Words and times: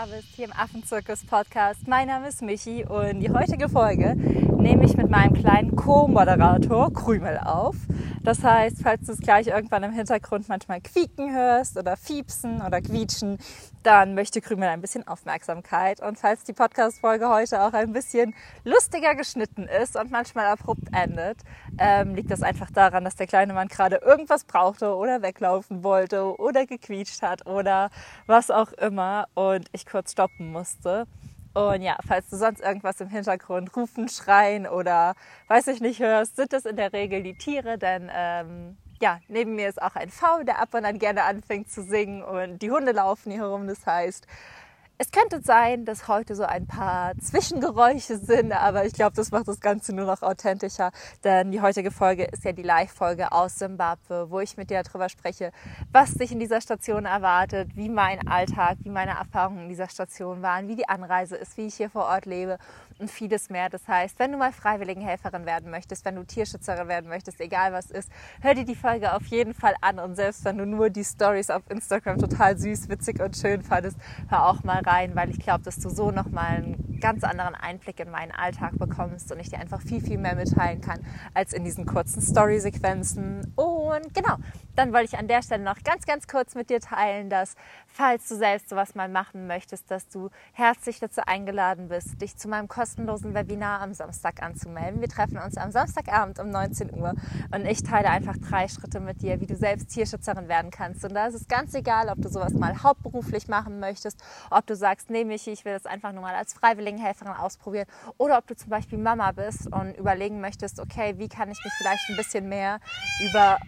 da 0.00 0.06
bist 0.06 0.28
hier 0.34 0.46
im 0.46 0.52
Affenzirkus 0.52 1.26
Podcast. 1.26 1.86
Mein 1.86 2.08
Name 2.08 2.28
ist 2.28 2.40
Michi 2.40 2.86
und 2.86 3.20
die 3.20 3.28
heutige 3.28 3.68
Folge 3.68 4.14
nehme 4.16 4.86
ich 4.86 4.96
mit 4.96 5.10
meinem 5.10 5.34
kleinen 5.34 5.76
Co-Moderator 5.76 6.90
Krümel 6.90 7.38
auf. 7.44 7.76
Das 8.22 8.44
heißt, 8.44 8.82
falls 8.82 9.06
du 9.06 9.12
es 9.12 9.18
gleich 9.20 9.46
irgendwann 9.46 9.82
im 9.82 9.92
Hintergrund 9.92 10.46
manchmal 10.46 10.82
quieken 10.82 11.34
hörst 11.34 11.78
oder 11.78 11.96
fiepsen 11.96 12.60
oder 12.60 12.82
quietschen, 12.82 13.38
dann 13.82 14.14
möchte 14.14 14.42
Krümel 14.42 14.68
ein 14.68 14.82
bisschen 14.82 15.08
Aufmerksamkeit. 15.08 16.02
Und 16.02 16.18
falls 16.18 16.44
die 16.44 16.52
Podcast-Folge 16.52 17.30
heute 17.30 17.62
auch 17.62 17.72
ein 17.72 17.94
bisschen 17.94 18.34
lustiger 18.62 19.14
geschnitten 19.14 19.66
ist 19.66 19.96
und 19.96 20.10
manchmal 20.10 20.46
abrupt 20.46 20.88
endet, 20.92 21.38
ähm, 21.78 22.14
liegt 22.14 22.30
das 22.30 22.42
einfach 22.42 22.70
daran, 22.70 23.04
dass 23.04 23.16
der 23.16 23.26
kleine 23.26 23.54
Mann 23.54 23.68
gerade 23.68 23.96
irgendwas 23.96 24.44
brauchte 24.44 24.94
oder 24.94 25.22
weglaufen 25.22 25.82
wollte 25.82 26.38
oder 26.38 26.66
gequietscht 26.66 27.22
hat 27.22 27.46
oder 27.46 27.88
was 28.26 28.50
auch 28.50 28.72
immer 28.72 29.28
und 29.32 29.66
ich 29.72 29.86
kurz 29.86 30.12
stoppen 30.12 30.52
musste. 30.52 31.06
Und 31.52 31.82
ja, 31.82 31.96
falls 32.06 32.28
du 32.28 32.36
sonst 32.36 32.60
irgendwas 32.60 33.00
im 33.00 33.08
Hintergrund 33.08 33.74
rufen, 33.76 34.08
schreien 34.08 34.66
oder 34.68 35.14
weiß 35.48 35.66
ich 35.68 35.80
nicht 35.80 36.00
hörst, 36.00 36.36
sind 36.36 36.52
das 36.52 36.64
in 36.64 36.76
der 36.76 36.92
Regel 36.92 37.22
die 37.22 37.36
Tiere, 37.36 37.76
denn 37.76 38.08
ähm, 38.14 38.76
ja, 39.00 39.18
neben 39.28 39.56
mir 39.56 39.68
ist 39.68 39.82
auch 39.82 39.96
ein 39.96 40.10
V, 40.10 40.44
der 40.44 40.60
ab 40.60 40.74
und 40.74 40.84
an 40.84 40.98
gerne 40.98 41.24
anfängt 41.24 41.70
zu 41.70 41.82
singen 41.82 42.22
und 42.22 42.60
die 42.60 42.70
Hunde 42.70 42.92
laufen 42.92 43.32
hier 43.32 43.40
herum. 43.40 43.66
Das 43.66 43.84
heißt, 43.84 44.26
es 45.00 45.10
könnte 45.12 45.40
sein, 45.40 45.86
dass 45.86 46.08
heute 46.08 46.34
so 46.34 46.42
ein 46.42 46.66
paar 46.66 47.16
Zwischengeräusche 47.16 48.18
sind, 48.18 48.52
aber 48.52 48.84
ich 48.84 48.92
glaube, 48.92 49.16
das 49.16 49.30
macht 49.30 49.48
das 49.48 49.58
Ganze 49.58 49.94
nur 49.94 50.04
noch 50.04 50.20
authentischer, 50.20 50.90
denn 51.24 51.50
die 51.52 51.62
heutige 51.62 51.90
Folge 51.90 52.24
ist 52.24 52.44
ja 52.44 52.52
die 52.52 52.62
Live-Folge 52.62 53.32
aus 53.32 53.58
Simbabwe, 53.58 54.30
wo 54.30 54.40
ich 54.40 54.58
mit 54.58 54.68
dir 54.68 54.82
darüber 54.82 55.08
spreche, 55.08 55.52
was 55.90 56.12
dich 56.12 56.32
in 56.32 56.38
dieser 56.38 56.60
Station 56.60 57.06
erwartet, 57.06 57.70
wie 57.76 57.88
mein 57.88 58.28
Alltag, 58.28 58.76
wie 58.82 58.90
meine 58.90 59.12
Erfahrungen 59.12 59.62
in 59.62 59.68
dieser 59.70 59.88
Station 59.88 60.42
waren, 60.42 60.68
wie 60.68 60.76
die 60.76 60.86
Anreise 60.86 61.36
ist, 61.36 61.56
wie 61.56 61.68
ich 61.68 61.76
hier 61.76 61.88
vor 61.88 62.04
Ort 62.04 62.26
lebe 62.26 62.58
und 62.98 63.10
vieles 63.10 63.48
mehr. 63.48 63.70
Das 63.70 63.88
heißt, 63.88 64.18
wenn 64.18 64.32
du 64.32 64.36
mal 64.36 64.52
Freiwilligenhelferin 64.52 65.46
werden 65.46 65.70
möchtest, 65.70 66.04
wenn 66.04 66.16
du 66.16 66.24
Tierschützerin 66.24 66.88
werden 66.88 67.08
möchtest, 67.08 67.40
egal 67.40 67.72
was 67.72 67.90
ist, 67.90 68.10
hör 68.42 68.52
dir 68.52 68.66
die 68.66 68.74
Folge 68.74 69.14
auf 69.14 69.24
jeden 69.28 69.54
Fall 69.54 69.76
an 69.80 69.98
und 69.98 70.16
selbst 70.16 70.44
wenn 70.44 70.58
du 70.58 70.66
nur 70.66 70.90
die 70.90 71.04
Stories 71.04 71.48
auf 71.48 71.62
Instagram 71.70 72.18
total 72.18 72.58
süß, 72.58 72.90
witzig 72.90 73.18
und 73.22 73.34
schön 73.34 73.62
fandest, 73.62 73.96
hör 74.28 74.46
auch 74.46 74.62
mal 74.62 74.82
rein 74.82 74.89
rein, 74.90 75.14
weil 75.14 75.30
ich 75.30 75.38
glaube, 75.38 75.62
dass 75.62 75.78
du 75.78 75.88
so 75.88 76.10
nochmal 76.10 76.56
einen 76.56 76.90
ganz 77.00 77.24
anderen 77.24 77.54
Einblick 77.54 77.98
in 78.00 78.10
meinen 78.10 78.32
Alltag 78.32 78.78
bekommst 78.78 79.32
und 79.32 79.40
ich 79.40 79.50
dir 79.50 79.58
einfach 79.58 79.80
viel, 79.80 80.00
viel 80.00 80.18
mehr 80.18 80.34
mitteilen 80.36 80.80
kann 80.80 81.00
als 81.34 81.52
in 81.52 81.64
diesen 81.64 81.86
kurzen 81.86 82.20
Story-Sequenzen. 82.20 83.52
Und 83.56 84.14
genau, 84.14 84.36
dann 84.76 84.92
wollte 84.92 85.06
ich 85.06 85.18
an 85.18 85.26
der 85.26 85.42
Stelle 85.42 85.64
noch 85.64 85.82
ganz, 85.82 86.06
ganz 86.06 86.28
kurz 86.28 86.54
mit 86.54 86.70
dir 86.70 86.80
teilen, 86.80 87.30
dass 87.30 87.54
falls 87.86 88.28
du 88.28 88.36
selbst 88.36 88.68
sowas 88.68 88.94
mal 88.94 89.08
machen 89.08 89.46
möchtest, 89.46 89.90
dass 89.90 90.08
du 90.08 90.30
herzlich 90.52 91.00
dazu 91.00 91.22
eingeladen 91.26 91.88
bist, 91.88 92.20
dich 92.20 92.36
zu 92.36 92.48
meinem 92.48 92.68
kostenlosen 92.68 93.34
Webinar 93.34 93.80
am 93.80 93.94
Samstag 93.94 94.42
anzumelden. 94.42 95.00
Wir 95.00 95.08
treffen 95.08 95.38
uns 95.38 95.56
am 95.56 95.70
Samstagabend 95.72 96.38
um 96.38 96.50
19 96.50 96.94
Uhr 96.94 97.14
und 97.54 97.66
ich 97.66 97.82
teile 97.82 98.10
einfach 98.10 98.36
drei 98.36 98.68
Schritte 98.68 99.00
mit 99.00 99.22
dir, 99.22 99.40
wie 99.40 99.46
du 99.46 99.56
selbst 99.56 99.88
Tierschützerin 99.88 100.48
werden 100.48 100.70
kannst. 100.70 101.04
Und 101.04 101.14
da 101.14 101.26
ist 101.26 101.34
es 101.34 101.48
ganz 101.48 101.74
egal, 101.74 102.08
ob 102.08 102.20
du 102.20 102.28
sowas 102.28 102.52
mal 102.52 102.82
hauptberuflich 102.82 103.48
machen 103.48 103.80
möchtest, 103.80 104.22
ob 104.50 104.66
du 104.66 104.76
sagst, 104.80 105.10
nee, 105.10 105.24
Michi, 105.24 105.50
ich 105.52 105.64
will 105.64 105.74
das 105.74 105.86
einfach 105.86 106.12
nur 106.12 106.22
mal 106.22 106.34
als 106.34 106.52
Freiwilligenhelferin 106.54 107.32
ausprobieren. 107.32 107.86
Oder 108.18 108.38
ob 108.38 108.46
du 108.46 108.56
zum 108.56 108.70
Beispiel 108.70 108.98
Mama 108.98 109.30
bist 109.32 109.72
und 109.72 109.96
überlegen 109.96 110.40
möchtest, 110.40 110.80
okay, 110.80 111.14
wie 111.18 111.28
kann 111.28 111.50
ich 111.50 111.58
mich 111.62 111.72
vielleicht 111.78 112.02
ein 112.10 112.16
bisschen 112.16 112.48
mehr 112.48 112.80
über 113.30 113.58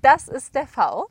Das 0.00 0.28
ist 0.28 0.54
der 0.54 0.68
V. 0.68 1.08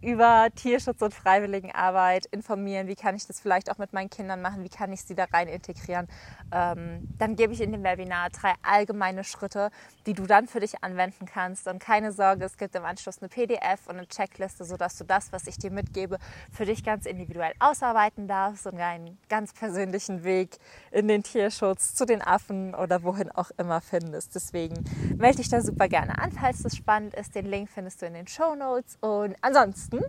Über 0.00 0.48
Tierschutz 0.54 1.00
und 1.00 1.14
Freiwilligenarbeit 1.14 2.26
informieren. 2.26 2.88
Wie 2.88 2.96
kann 2.96 3.14
ich 3.14 3.26
das 3.26 3.40
vielleicht 3.40 3.70
auch 3.70 3.78
mit 3.78 3.92
meinen 3.92 4.10
Kindern 4.10 4.42
machen? 4.42 4.64
Wie 4.64 4.68
kann 4.68 4.92
ich 4.92 5.02
sie 5.02 5.14
da 5.14 5.24
rein 5.32 5.46
integrieren? 5.46 6.08
Ähm, 6.52 7.08
dann 7.16 7.36
gebe 7.36 7.52
ich 7.52 7.60
in 7.60 7.70
dem 7.72 7.84
Webinar 7.84 8.30
drei 8.30 8.54
allgemeine 8.62 9.22
Schritte, 9.22 9.70
die 10.06 10.12
du 10.12 10.26
dann 10.26 10.48
für 10.48 10.60
dich 10.60 10.82
anwenden 10.82 11.26
kannst. 11.26 11.68
Und 11.68 11.78
keine 11.78 12.12
Sorge, 12.12 12.44
es 12.44 12.58
gibt 12.58 12.74
im 12.74 12.84
Anschluss 12.84 13.20
eine 13.20 13.28
PDF 13.28 13.86
und 13.86 13.96
eine 13.96 14.08
Checkliste, 14.08 14.64
sodass 14.64 14.98
du 14.98 15.04
das, 15.04 15.32
was 15.32 15.46
ich 15.46 15.56
dir 15.56 15.70
mitgebe, 15.70 16.18
für 16.52 16.66
dich 16.66 16.84
ganz 16.84 17.06
individuell 17.06 17.52
ausarbeiten 17.60 18.26
darfst 18.26 18.66
und 18.66 18.78
einen 18.78 19.16
ganz 19.28 19.54
persönlichen 19.54 20.24
Weg 20.24 20.58
in 20.90 21.08
den 21.08 21.22
Tierschutz, 21.22 21.94
zu 21.94 22.04
den 22.04 22.20
Affen 22.20 22.74
oder 22.74 23.04
wohin 23.04 23.30
auch 23.30 23.50
immer 23.56 23.80
findest. 23.80 24.34
Deswegen 24.34 24.84
melde 25.16 25.36
dich 25.36 25.48
da 25.48 25.60
super 25.60 25.88
gerne 25.88 26.18
an, 26.18 26.32
falls 26.32 26.62
das 26.62 26.76
spannend 26.76 27.14
ist. 27.14 27.34
Den 27.34 27.46
Link 27.46 27.70
findest 27.70 28.02
du 28.02 28.06
in 28.06 28.14
den 28.14 28.23
den 28.24 28.28
Show 28.28 28.54
Notes. 28.54 28.96
Und 29.00 29.36
ansonsten 29.40 30.00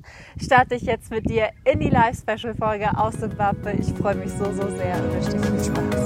starte 0.42 0.76
ich 0.76 0.84
jetzt 0.84 1.12
mit 1.12 1.30
dir 1.30 1.50
in 1.66 1.80
die 1.80 1.90
Live-Special-Folge 1.90 2.98
aus 2.98 3.20
Zimbabwe. 3.20 3.74
Ich 3.74 3.94
freue 3.94 4.16
mich 4.16 4.32
so, 4.32 4.46
so 4.54 4.70
sehr 4.76 4.96
und 4.96 5.14
wünsche 5.14 5.32
dir 5.32 5.44
viel 5.44 5.64
Spaß. 5.64 6.06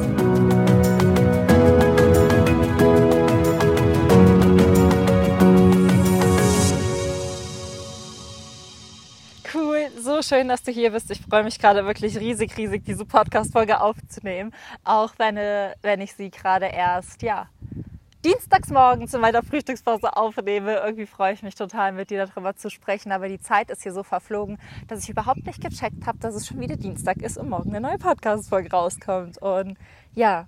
Cool, 9.54 9.88
so 10.00 10.22
schön, 10.22 10.48
dass 10.48 10.64
du 10.64 10.72
hier 10.72 10.92
bist. 10.92 11.12
Ich 11.12 11.22
freue 11.22 11.44
mich 11.44 11.60
gerade 11.60 11.86
wirklich 11.86 12.18
riesig, 12.18 12.56
riesig, 12.58 12.86
diese 12.86 13.06
Podcast-Folge 13.06 13.82
aufzunehmen. 13.82 14.54
Auch 14.84 15.14
wenn, 15.18 15.36
wenn 15.82 16.02
ich 16.02 16.14
sie 16.14 16.30
gerade 16.30 16.68
erst, 16.68 17.22
ja, 17.22 17.50
dienstags 18.26 18.70
morgens 18.70 19.14
in 19.14 19.22
meiner 19.22 19.44
Frühstückspause 19.44 20.16
aufnehme. 20.16 20.76
Irgendwie 20.76 21.06
freue 21.06 21.34
ich 21.34 21.44
mich 21.44 21.56
total, 21.56 21.92
mit 21.92 22.10
dir 22.10 22.26
darüber 22.26 22.56
zu 22.56 22.70
sprechen. 22.70 23.12
Aber 23.12 23.28
die 23.28 23.40
Zeit 23.40 23.70
ist 23.70 23.84
hier 23.84 23.94
so 23.94 24.04
verflogen, 24.04 24.58
dass 24.88 25.04
ich 25.04 25.10
überhaupt 25.10 25.46
nicht 25.46 25.62
gecheckt 25.62 26.06
habe, 26.06 26.18
dass 26.20 26.36
es 26.36 26.48
schon 26.48 26.60
wieder 26.60 26.76
Dienstag 26.76 27.18
ist 27.18 27.38
und 27.38 27.50
morgen 27.50 27.70
eine 27.70 27.82
neue 27.82 27.98
Podcast-Folge 27.98 28.72
rauskommt. 28.72 29.42
Und 29.42 29.78
ja, 30.14 30.48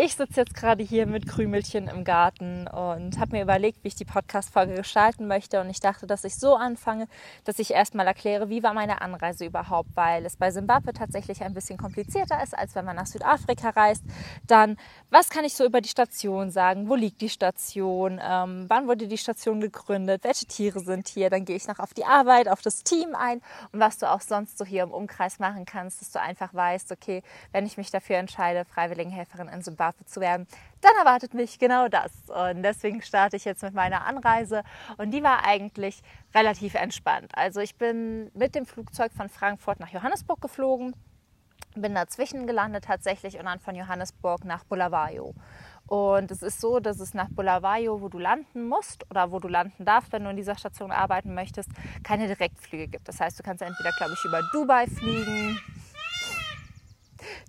ich 0.00 0.14
sitze 0.14 0.42
jetzt 0.42 0.54
gerade 0.54 0.84
hier 0.84 1.06
mit 1.06 1.26
Krümelchen 1.26 1.88
im 1.88 2.04
Garten 2.04 2.68
und 2.68 3.18
habe 3.18 3.32
mir 3.32 3.42
überlegt, 3.42 3.82
wie 3.82 3.88
ich 3.88 3.96
die 3.96 4.04
Podcast-Folge 4.04 4.74
gestalten 4.74 5.26
möchte. 5.26 5.60
Und 5.60 5.68
ich 5.70 5.80
dachte, 5.80 6.06
dass 6.06 6.22
ich 6.22 6.36
so 6.36 6.54
anfange, 6.54 7.08
dass 7.42 7.58
ich 7.58 7.72
erstmal 7.72 8.06
erkläre, 8.06 8.48
wie 8.48 8.62
war 8.62 8.74
meine 8.74 9.00
Anreise 9.02 9.44
überhaupt, 9.44 9.90
weil 9.96 10.24
es 10.24 10.36
bei 10.36 10.52
Simbabwe 10.52 10.92
tatsächlich 10.92 11.42
ein 11.42 11.52
bisschen 11.52 11.78
komplizierter 11.78 12.40
ist, 12.44 12.56
als 12.56 12.76
wenn 12.76 12.84
man 12.84 12.94
nach 12.94 13.06
Südafrika 13.06 13.70
reist. 13.70 14.04
Dann, 14.46 14.76
was 15.10 15.30
kann 15.30 15.44
ich 15.44 15.54
so 15.54 15.64
über 15.64 15.80
die 15.80 15.88
Station 15.88 16.52
sagen? 16.52 16.88
Wo 16.88 16.94
liegt 16.94 17.20
die 17.20 17.28
Station? 17.28 18.20
Ähm, 18.22 18.66
wann 18.68 18.86
wurde 18.86 19.08
die 19.08 19.18
Station 19.18 19.60
gegründet? 19.60 20.22
Welche 20.22 20.46
Tiere 20.46 20.78
sind 20.78 21.08
hier? 21.08 21.28
Dann 21.28 21.44
gehe 21.44 21.56
ich 21.56 21.66
noch 21.66 21.80
auf 21.80 21.92
die 21.92 22.04
Arbeit, 22.04 22.46
auf 22.46 22.62
das 22.62 22.84
Team 22.84 23.16
ein 23.16 23.42
und 23.72 23.80
was 23.80 23.98
du 23.98 24.08
auch 24.08 24.20
sonst 24.20 24.58
so 24.58 24.64
hier 24.64 24.84
im 24.84 24.92
Umkreis 24.92 25.40
machen 25.40 25.64
kannst, 25.64 26.00
dass 26.00 26.12
du 26.12 26.20
einfach 26.20 26.54
weißt, 26.54 26.92
okay, 26.92 27.24
wenn 27.50 27.66
ich 27.66 27.76
mich 27.76 27.90
dafür 27.90 28.18
entscheide, 28.18 28.64
Freiwilligenhelferin 28.64 29.48
in 29.48 29.60
Simbabwe 29.60 29.87
Strafe 29.88 30.04
zu 30.04 30.20
werden, 30.20 30.46
dann 30.80 30.92
erwartet 30.98 31.34
mich 31.34 31.58
genau 31.58 31.88
das. 31.88 32.12
Und 32.28 32.62
deswegen 32.62 33.02
starte 33.02 33.36
ich 33.36 33.44
jetzt 33.44 33.62
mit 33.62 33.74
meiner 33.74 34.04
Anreise 34.04 34.62
und 34.96 35.10
die 35.10 35.22
war 35.22 35.44
eigentlich 35.44 36.02
relativ 36.34 36.74
entspannt. 36.74 37.32
Also 37.34 37.60
ich 37.60 37.76
bin 37.76 38.30
mit 38.34 38.54
dem 38.54 38.66
Flugzeug 38.66 39.12
von 39.12 39.28
Frankfurt 39.28 39.80
nach 39.80 39.88
Johannesburg 39.88 40.40
geflogen, 40.40 40.94
bin 41.74 41.94
dazwischen 41.94 42.46
gelandet 42.46 42.84
tatsächlich 42.84 43.38
und 43.38 43.46
dann 43.46 43.60
von 43.60 43.74
Johannesburg 43.74 44.44
nach 44.44 44.64
Bulawayo. 44.64 45.34
Und 45.86 46.30
es 46.30 46.42
ist 46.42 46.60
so, 46.60 46.80
dass 46.80 47.00
es 47.00 47.14
nach 47.14 47.28
Bulawayo, 47.30 48.02
wo 48.02 48.08
du 48.08 48.18
landen 48.18 48.68
musst 48.68 49.10
oder 49.10 49.32
wo 49.32 49.38
du 49.38 49.48
landen 49.48 49.86
darfst, 49.86 50.12
wenn 50.12 50.24
du 50.24 50.30
in 50.30 50.36
dieser 50.36 50.56
Station 50.56 50.92
arbeiten 50.92 51.34
möchtest, 51.34 51.70
keine 52.02 52.26
Direktflüge 52.26 52.88
gibt. 52.88 53.08
Das 53.08 53.20
heißt, 53.20 53.38
du 53.38 53.42
kannst 53.42 53.62
entweder, 53.62 53.90
glaube 53.96 54.12
ich, 54.12 54.24
über 54.24 54.42
Dubai 54.52 54.86
fliegen, 54.86 55.58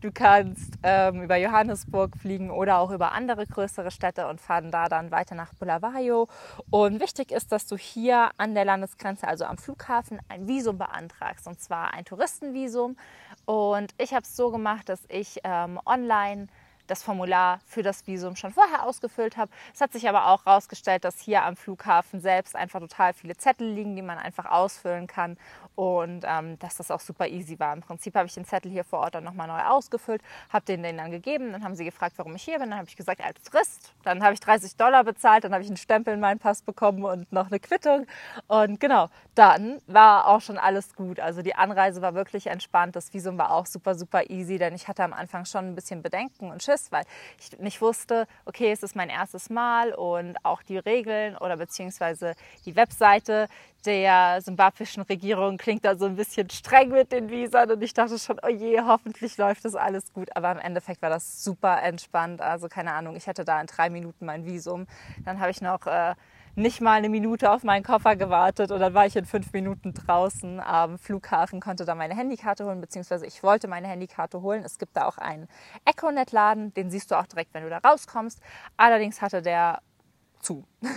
Du 0.02 0.12
kannst 0.12 0.74
ähm, 0.84 1.24
über 1.24 1.38
Johannesburg 1.38 2.18
fliegen 2.18 2.52
oder 2.52 2.80
auch 2.80 2.92
über 2.92 3.12
andere 3.12 3.46
größere 3.46 3.92
Städte 3.92 4.28
und 4.28 4.42
fahren 4.42 4.72
da 4.72 4.88
dann 4.88 5.12
weiter 5.12 5.36
nach 5.36 5.54
Bulawayo. 5.54 6.28
Und 6.70 7.00
wichtig 7.00 7.32
ist, 7.32 7.52
dass 7.52 7.68
du 7.68 7.78
hier 7.78 8.32
an 8.38 8.56
der 8.56 8.66
Landesgrenze, 8.66 9.28
also 9.28 9.46
am 9.46 9.58
Flughafen, 9.58 10.20
ein 10.30 10.48
Visum 10.48 10.78
beantragst 10.78 11.48
und 11.48 11.60
zwar 11.60 11.94
ein 11.94 12.06
Touristenvisum. 12.06 12.98
Und 13.46 13.94
ich 13.98 14.14
habe 14.14 14.24
es 14.24 14.36
so 14.36 14.52
gemacht, 14.52 14.90
dass 14.90 15.02
ich 15.10 15.40
ähm, 15.44 15.80
online 15.86 16.48
das 16.90 17.04
Formular 17.04 17.60
für 17.66 17.84
das 17.84 18.06
Visum 18.08 18.36
schon 18.36 18.52
vorher 18.52 18.84
ausgefüllt 18.84 19.38
habe. 19.38 19.52
Es 19.74 19.82
hat 19.82 19.94
sich 19.94 20.10
aber 20.10 20.28
auch 20.28 20.46
herausgestellt, 20.46 21.04
dass 21.04 21.20
hier 21.20 21.44
am 21.44 21.56
Flughafen 21.56 22.20
selbst 22.20 22.56
einfach 22.56 22.80
total 22.80 23.14
viele 23.14 23.38
Zettel 23.38 23.72
liegen, 23.72 23.96
die 23.96 24.02
man 24.02 24.18
einfach 24.18 24.46
ausfüllen 24.46 25.08
kann. 25.08 25.38
Und 25.76 26.26
ähm, 26.28 26.60
dass 26.60 26.76
das 26.76 26.92
auch 26.92 27.00
super 27.00 27.28
easy 27.28 27.58
war. 27.58 27.74
Im 27.74 27.82
Prinzip 27.82 28.16
habe 28.16 28.28
ich 28.28 28.34
den 28.34 28.44
Zettel 28.44 28.70
hier 28.70 28.84
vor 28.84 29.00
Ort 29.00 29.16
dann 29.16 29.24
nochmal 29.24 29.48
neu 29.48 29.62
ausgefüllt, 29.62 30.22
habe 30.50 30.66
den 30.66 30.84
denen 30.84 30.98
dann 30.98 31.12
gegeben, 31.12 31.52
dann 31.52 31.64
haben 31.64 31.76
sie 31.76 31.86
gefragt, 31.86 32.16
warum 32.18 32.36
ich 32.36 32.44
hier 32.44 32.60
bin, 32.60 32.70
dann 32.70 32.80
habe 32.80 32.90
ich 32.90 32.96
gesagt, 32.96 33.24
als 33.24 33.42
Tourist, 33.44 33.94
dann 34.04 34.24
habe 34.24 34.34
ich 34.34 34.40
30 34.40 34.76
Dollar 34.76 35.04
bezahlt, 35.04 35.44
dann 35.44 35.54
habe 35.54 35.64
ich 35.64 35.70
einen 35.70 35.78
Stempel 35.78 36.14
in 36.14 36.20
meinen 36.20 36.40
Pass 36.40 36.62
bekommen 36.62 37.04
und 37.04 37.32
noch 37.32 37.48
eine 37.48 37.60
Quittung. 37.60 38.06
Und 38.48 38.80
genau, 38.80 39.10
dann 39.36 39.82
war 39.88 40.28
auch 40.28 40.42
schon 40.42 40.58
alles 40.58 40.96
gut. 40.96 41.20
Also 41.20 41.42
die 41.42 41.56
Anreise 41.56 42.02
war 42.02 42.14
wirklich 42.14 42.48
entspannt, 42.48 42.96
das 42.96 43.14
Visum 43.14 43.38
war 43.38 43.52
auch 43.52 43.66
super, 43.66 43.96
super 43.96 44.30
easy, 44.30 44.58
denn 44.58 44.74
ich 44.74 44.88
hatte 44.88 45.04
am 45.04 45.14
Anfang 45.14 45.46
schon 45.46 45.66
ein 45.66 45.76
bisschen 45.76 46.02
Bedenken 46.02 46.52
und 46.52 46.64
Schiss, 46.64 46.79
gestresst, 46.80 46.92
weil 46.92 47.04
ich 47.40 47.60
nicht 47.60 47.82
wusste, 47.82 48.28
okay, 48.46 48.72
es 48.72 48.84
ist 48.84 48.96
mein 48.96 49.10
erstes 49.10 49.50
Mal 49.50 49.94
und 49.94 50.38
auch 50.44 50.64
die 50.64 50.78
Regeln 50.78 51.38
oder 51.38 51.58
beziehungsweise 51.58 52.36
die 52.66 52.76
Webseite 52.76 53.48
der 53.86 54.42
simbabwischen 54.42 55.04
Regierung 55.04 55.58
klingt 55.58 55.86
da 55.86 55.96
so 55.96 56.06
ein 56.06 56.16
bisschen 56.16 56.50
streng 56.50 56.90
mit 56.90 57.12
den 57.12 57.30
Visern 57.30 57.72
und 57.72 57.82
ich 57.82 57.94
dachte 57.94 58.20
schon, 58.20 58.38
oh 58.44 58.50
je, 58.50 58.82
hoffentlich 58.82 59.38
läuft 59.38 59.64
das 59.64 59.76
alles 59.76 60.12
gut. 60.14 60.36
Aber 60.36 60.52
im 60.52 60.60
Endeffekt 60.60 61.02
war 61.02 61.10
das 61.10 61.44
super 61.44 61.82
entspannt. 61.82 62.42
Also 62.42 62.68
keine 62.68 62.94
Ahnung, 62.94 63.16
ich 63.16 63.28
hatte 63.28 63.46
da 63.46 63.62
in 63.62 63.68
drei 63.68 63.90
Minuten 63.90 64.26
mein 64.26 64.46
Visum. 64.46 64.86
Dann 65.24 65.40
habe 65.40 65.52
ich 65.52 65.62
noch 65.62 65.88
äh, 65.88 66.16
nicht 66.60 66.82
mal 66.82 66.94
eine 66.94 67.10
Minute 67.10 67.52
auf 67.52 67.64
meinen 67.64 67.84
Koffer 67.84 68.16
gewartet 68.16 68.72
und 68.72 68.80
dann 68.80 68.94
war 68.94 69.06
ich 69.06 69.16
in 69.16 69.26
fünf 69.26 69.52
Minuten 69.54 69.94
draußen 69.94 70.60
am 70.60 71.00
Flughafen, 71.00 71.62
konnte 71.62 71.86
da 71.86 71.96
meine 71.96 72.16
Handykarte 72.16 72.66
holen, 72.66 72.82
beziehungsweise 72.82 73.26
ich 73.26 73.42
wollte 73.44 73.68
meine 73.68 73.88
Handykarte 73.88 74.42
holen. 74.42 74.64
Es 74.64 74.78
gibt 74.78 74.96
da 74.96 75.08
auch 75.08 75.18
einen 75.18 75.48
Econet-Laden, 75.86 76.74
den 76.74 76.92
siehst 76.92 77.12
du 77.12 77.16
auch 77.16 77.26
direkt, 77.26 77.54
wenn 77.54 77.64
du 77.64 77.70
da 77.70 77.78
rauskommst. 77.78 78.42
Allerdings 78.78 79.22
hatte 79.22 79.42
der 79.42 79.80
zu. 80.42 80.66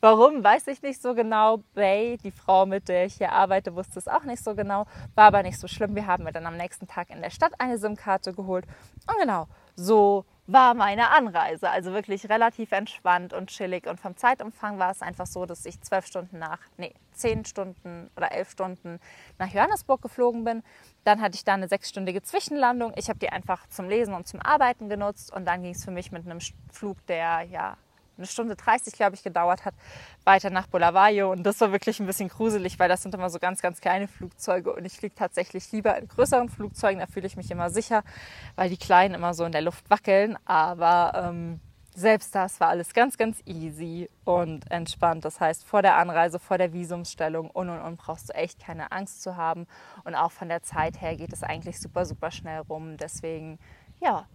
Warum, 0.00 0.42
weiß 0.42 0.66
ich 0.68 0.82
nicht 0.82 1.00
so 1.00 1.14
genau. 1.14 1.58
Bay, 1.74 2.16
die 2.22 2.30
Frau, 2.30 2.66
mit 2.66 2.88
der 2.88 3.04
ich 3.04 3.14
hier 3.14 3.32
arbeite, 3.32 3.74
wusste 3.74 3.98
es 3.98 4.08
auch 4.08 4.24
nicht 4.24 4.42
so 4.42 4.54
genau. 4.54 4.86
War 5.14 5.26
aber 5.26 5.42
nicht 5.42 5.58
so 5.58 5.68
schlimm. 5.68 5.94
Wir 5.94 6.06
haben 6.06 6.24
mir 6.24 6.32
dann 6.32 6.46
am 6.46 6.56
nächsten 6.56 6.86
Tag 6.86 7.10
in 7.10 7.20
der 7.20 7.30
Stadt 7.30 7.52
eine 7.58 7.78
SIM-Karte 7.78 8.32
geholt. 8.32 8.66
Und 9.06 9.18
genau, 9.20 9.46
so 9.76 10.24
war 10.52 10.74
meine 10.74 11.10
Anreise. 11.10 11.70
Also 11.70 11.92
wirklich 11.92 12.28
relativ 12.28 12.72
entspannt 12.72 13.32
und 13.32 13.50
chillig. 13.50 13.86
Und 13.86 14.00
vom 14.00 14.16
Zeitumfang 14.16 14.78
war 14.78 14.90
es 14.90 15.02
einfach 15.02 15.26
so, 15.26 15.46
dass 15.46 15.64
ich 15.64 15.80
zwölf 15.80 16.06
Stunden 16.06 16.38
nach, 16.38 16.58
nee, 16.76 16.94
zehn 17.12 17.44
Stunden 17.44 18.10
oder 18.16 18.32
elf 18.32 18.50
Stunden 18.50 18.98
nach 19.38 19.48
Johannesburg 19.48 20.02
geflogen 20.02 20.44
bin. 20.44 20.62
Dann 21.04 21.20
hatte 21.20 21.36
ich 21.36 21.44
da 21.44 21.54
eine 21.54 21.68
sechsstündige 21.68 22.22
Zwischenlandung. 22.22 22.92
Ich 22.96 23.08
habe 23.08 23.18
die 23.18 23.30
einfach 23.30 23.66
zum 23.68 23.88
Lesen 23.88 24.14
und 24.14 24.26
zum 24.26 24.40
Arbeiten 24.40 24.88
genutzt. 24.88 25.32
Und 25.32 25.44
dann 25.44 25.62
ging 25.62 25.72
es 25.72 25.84
für 25.84 25.90
mich 25.90 26.12
mit 26.12 26.26
einem 26.26 26.40
Flug, 26.70 27.04
der 27.06 27.42
ja 27.42 27.76
eine 28.20 28.26
Stunde 28.26 28.56
30, 28.56 28.92
glaube 28.94 29.16
ich, 29.16 29.22
gedauert 29.22 29.64
hat, 29.64 29.74
weiter 30.24 30.50
nach 30.50 30.66
Bulawayo. 30.66 31.32
Und 31.32 31.42
das 31.42 31.60
war 31.60 31.72
wirklich 31.72 32.00
ein 32.00 32.06
bisschen 32.06 32.28
gruselig, 32.28 32.78
weil 32.78 32.88
das 32.88 33.02
sind 33.02 33.14
immer 33.14 33.30
so 33.30 33.38
ganz, 33.38 33.62
ganz 33.62 33.80
kleine 33.80 34.08
Flugzeuge. 34.08 34.72
Und 34.72 34.84
ich 34.84 34.92
fliege 34.92 35.14
tatsächlich 35.14 35.70
lieber 35.72 35.96
in 35.96 36.08
größeren 36.08 36.48
Flugzeugen. 36.48 37.00
Da 37.00 37.06
fühle 37.06 37.26
ich 37.26 37.36
mich 37.36 37.50
immer 37.50 37.70
sicher, 37.70 38.04
weil 38.56 38.70
die 38.70 38.76
kleinen 38.76 39.14
immer 39.14 39.34
so 39.34 39.44
in 39.44 39.52
der 39.52 39.62
Luft 39.62 39.88
wackeln. 39.90 40.38
Aber 40.44 41.12
ähm, 41.14 41.60
selbst 41.94 42.34
das 42.34 42.60
war 42.60 42.68
alles 42.68 42.94
ganz, 42.94 43.18
ganz 43.18 43.40
easy 43.46 44.08
und 44.24 44.70
entspannt. 44.70 45.24
Das 45.24 45.40
heißt, 45.40 45.64
vor 45.64 45.82
der 45.82 45.96
Anreise, 45.96 46.38
vor 46.38 46.58
der 46.58 46.72
Visumsstellung 46.72 47.50
und 47.50 47.68
und 47.68 47.80
und 47.80 47.96
brauchst 47.96 48.28
du 48.28 48.34
echt 48.34 48.60
keine 48.60 48.92
Angst 48.92 49.22
zu 49.22 49.36
haben. 49.36 49.66
Und 50.04 50.14
auch 50.14 50.30
von 50.30 50.48
der 50.48 50.62
Zeit 50.62 51.00
her 51.00 51.16
geht 51.16 51.32
es 51.32 51.42
eigentlich 51.42 51.80
super, 51.80 52.06
super 52.06 52.30
schnell 52.30 52.60
rum. 52.60 52.96
Deswegen, 52.96 53.58
ja, 54.00 54.26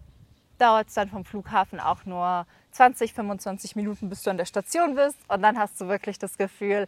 dauert 0.58 0.88
es 0.88 0.94
dann 0.94 1.08
vom 1.08 1.24
Flughafen 1.24 1.80
auch 1.80 2.04
nur 2.04 2.46
20, 2.76 3.14
25 3.14 3.74
Minuten, 3.74 4.10
bis 4.10 4.22
du 4.22 4.30
an 4.30 4.36
der 4.36 4.44
Station 4.44 4.96
bist. 4.96 5.16
Und 5.28 5.40
dann 5.42 5.58
hast 5.58 5.80
du 5.80 5.88
wirklich 5.88 6.18
das 6.18 6.36
Gefühl, 6.36 6.86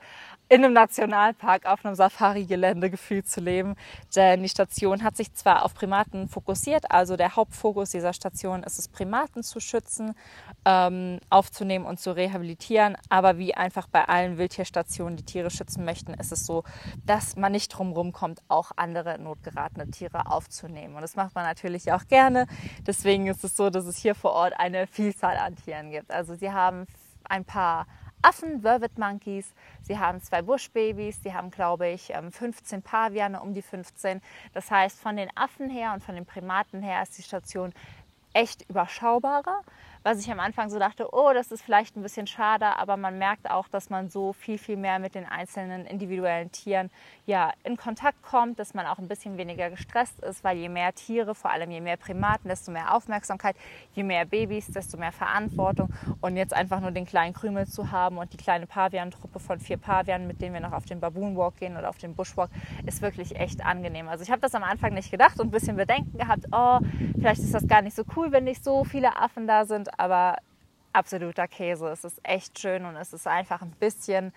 in 0.51 0.63
einem 0.63 0.75
Nationalpark 0.75 1.65
auf 1.65 1.85
einem 1.85 1.95
Safari-Gelände 1.95 2.91
gefühlt 2.91 3.27
zu 3.27 3.41
leben. 3.41 3.75
Denn 4.15 4.43
die 4.43 4.51
Station 4.51 5.03
hat 5.03 5.17
sich 5.17 5.33
zwar 5.33 5.65
auf 5.65 5.75
Primaten 5.75 6.29
fokussiert, 6.29 6.91
also 6.91 7.17
der 7.17 7.37
Hauptfokus 7.37 7.91
dieser 7.91 8.13
Station 8.13 8.63
ist 8.63 8.79
es, 8.79 8.89
Primaten 8.89 9.43
zu 9.43 9.61
schützen, 9.61 10.15
ähm, 10.67 11.21
aufzunehmen 11.31 11.87
und 11.87 12.01
zu 12.01 12.15
rehabilitieren. 12.15 12.97
Aber 13.09 13.39
wie 13.39 13.55
einfach 13.55 13.87
bei 13.87 14.05
allen 14.05 14.37
Wildtierstationen, 14.37 15.17
die 15.17 15.25
Tiere 15.25 15.51
schützen 15.51 15.87
möchten, 15.87 16.13
ist 16.15 16.33
es 16.33 16.45
so, 16.45 16.65
dass 17.07 17.37
man 17.37 17.53
nicht 17.53 17.69
drumherum 17.69 18.13
kommt, 18.13 18.41
auch 18.49 18.73
andere 18.77 19.19
notgeratene 19.19 19.91
Tiere 19.91 20.27
aufzunehmen. 20.27 20.97
Und 20.97 21.03
das 21.03 21.17
macht 21.17 21.35
man 21.35 21.45
natürlich 21.45 21.93
auch 21.93 22.07
gerne. 22.09 22.47
Deswegen 22.87 23.27
ist 23.27 23.43
es 23.43 23.57
so, 23.57 23.71
dass 23.71 23.87
es 23.87 23.97
hier 23.97 24.15
vor 24.15 24.33
Ort 24.33 24.53
eine 24.59 24.87
Vielzahl 24.87 25.39
an 25.39 25.57
Tieren 25.57 25.78
Tieren 25.79 25.91
gibt. 25.91 26.11
Also 26.11 26.35
sie 26.35 26.53
haben 26.53 26.87
ein 27.25 27.45
paar 27.45 27.87
Affen, 28.21 28.63
Vervet 28.63 28.99
Monkeys, 28.99 29.55
sie 29.83 29.99
haben 29.99 30.21
zwei 30.21 30.43
Buschbabys, 30.43 31.23
sie 31.23 31.33
haben, 31.33 31.51
glaube 31.51 31.89
ich, 31.89 32.13
15 32.31 32.79
ähm, 32.79 32.83
Paviane, 32.83 33.41
um 33.41 33.55
die 33.55 33.63
15. 33.63 34.21
Das 34.53 34.71
heißt, 34.71 34.99
von 34.99 35.17
den 35.17 35.31
Affen 35.37 35.71
her 35.71 35.93
und 35.95 36.03
von 36.03 36.17
den 36.17 36.27
Primaten 36.27 36.83
her 36.83 37.03
ist 37.03 37.17
die 37.17 37.23
Station 37.23 37.73
echt 38.33 38.69
überschaubarer 38.69 39.63
was 40.09 40.21
ich 40.21 40.33
am 40.33 40.41
Anfang 40.41 40.71
so 40.71 40.79
dachte, 40.79 41.09
oh, 41.13 41.33
das 41.35 41.53
ist 41.53 41.61
vielleicht 41.61 41.95
ein 41.95 42.03
bisschen 42.03 42.27
schade, 42.27 42.65
aber 42.65 42.97
man 42.97 43.19
merkt 43.19 43.51
auch, 43.51 43.69
dass 43.69 43.91
man 43.91 44.09
so 44.09 44.33
viel, 44.33 44.57
viel 44.57 44.79
mehr 44.79 44.99
mit 44.99 45.15
den 45.15 45.27
einzelnen 45.27 45.85
individuellen 45.85 46.51
Tieren 46.51 46.91
ja, 47.27 47.53
in 47.63 47.77
Kontakt 47.77 48.23
kommt, 48.23 48.59
dass 48.59 48.73
man 48.73 48.87
auch 48.87 48.99
ein 48.99 49.07
bisschen 49.07 49.37
weniger 49.37 49.69
gestresst 49.69 50.19
ist, 50.21 50.43
weil 50.43 50.57
je 50.57 50.71
mehr 50.71 50.95
Tiere, 50.95 51.35
vor 51.35 51.51
allem 51.51 51.71
je 51.71 51.83
mehr 51.83 51.99
Primaten, 51.99 52.49
desto 52.49 52.73
mehr 52.73 52.95
Aufmerksamkeit, 52.95 53.55
je 53.93 54.03
mehr 54.03 54.25
Babys, 54.25 54.69
desto 54.69 54.97
mehr 54.97 55.13
Verantwortung 55.13 55.93
und 56.23 56.39
jetzt 56.39 56.55
einfach 56.55 56.81
nur 56.81 56.91
den 56.91 57.05
kleinen 57.05 57.35
Krümel 57.35 57.67
zu 57.67 57.91
haben 57.91 58.17
und 58.17 58.33
die 58.33 58.39
kleine 58.39 58.67
Pavian-Truppe 58.67 59.41
von 59.41 59.61
vier 59.61 59.77
Pavianen, 59.77 60.27
mit 60.27 60.41
denen 60.41 60.55
wir 60.55 60.63
noch 60.63 60.73
auf 60.73 60.87
den 60.87 61.01
Baboon 61.01 61.37
Walk 61.37 61.57
gehen 61.57 61.77
oder 61.77 61.91
auf 61.91 61.99
den 61.99 62.15
Bushwalk, 62.15 62.49
ist 62.87 63.03
wirklich 63.03 63.37
echt 63.37 63.63
angenehm. 63.63 64.09
Also 64.09 64.25
ich 64.25 64.31
habe 64.31 64.41
das 64.41 64.55
am 64.55 64.63
Anfang 64.63 64.95
nicht 64.95 65.11
gedacht 65.11 65.39
und 65.39 65.49
ein 65.49 65.51
bisschen 65.51 65.77
Bedenken 65.77 66.17
gehabt, 66.17 66.47
oh, 66.51 66.79
vielleicht 67.19 67.43
ist 67.43 67.53
das 67.53 67.69
gar 67.69 67.83
nicht 67.83 67.95
so 67.95 68.05
cool, 68.17 68.33
wenn 68.33 68.45
nicht 68.45 68.65
so 68.65 68.85
viele 68.85 69.19
Affen 69.19 69.47
da 69.47 69.67
sind, 69.67 69.98
aber 69.99 70.37
absoluter 70.93 71.47
Käse. 71.47 71.89
Es 71.89 72.05
ist 72.05 72.21
echt 72.23 72.59
schön 72.59 72.85
und 72.85 72.97
es 72.97 73.13
ist 73.13 73.27
einfach 73.27 73.63
ein 73.63 73.73
bisschen 73.73 74.33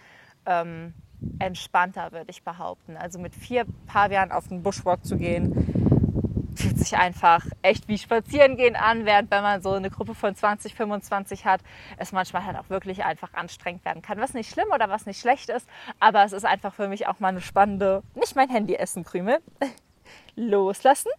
ähm, 0.46 0.94
entspannter, 1.40 2.12
würde 2.12 2.30
ich 2.30 2.44
behaupten. 2.44 2.98
Also 2.98 3.20
mit 3.20 3.36
vier 3.36 3.66
Pavianen 3.88 4.32
auf 4.32 4.48
den 4.48 4.64
Bushwalk 4.64 5.06
zu 5.06 5.18
gehen, 5.18 6.52
fühlt 6.56 6.78
sich 6.78 6.98
einfach 6.98 7.46
echt 7.62 7.88
wie 7.88 7.98
spazieren 7.98 8.58
gehen 8.58 8.76
an, 8.76 9.06
während 9.06 9.32
wenn 9.32 9.42
man 9.42 9.62
so 9.62 9.72
eine 9.72 9.90
Gruppe 9.90 10.16
von 10.16 10.36
20, 10.36 10.76
25 10.76 11.46
hat, 11.46 11.62
es 11.98 12.12
manchmal 12.12 12.46
halt 12.46 12.58
auch 12.58 12.70
wirklich 12.70 13.04
einfach 13.04 13.34
anstrengend 13.34 13.86
werden 13.86 14.02
kann. 14.02 14.20
Was 14.20 14.34
nicht 14.34 14.52
schlimm 14.52 14.68
oder 14.74 14.90
was 14.90 15.06
nicht 15.06 15.20
schlecht 15.20 15.50
ist, 15.50 15.68
aber 16.00 16.24
es 16.26 16.34
ist 16.34 16.46
einfach 16.46 16.74
für 16.74 16.88
mich 16.88 17.08
auch 17.08 17.20
mal 17.20 17.30
eine 17.30 17.42
spannende, 17.42 18.04
nicht 18.16 18.36
mein 18.36 18.50
Handy 18.50 18.76
essen, 18.76 19.04
Krümel, 19.04 19.40
loslassen 20.36 21.12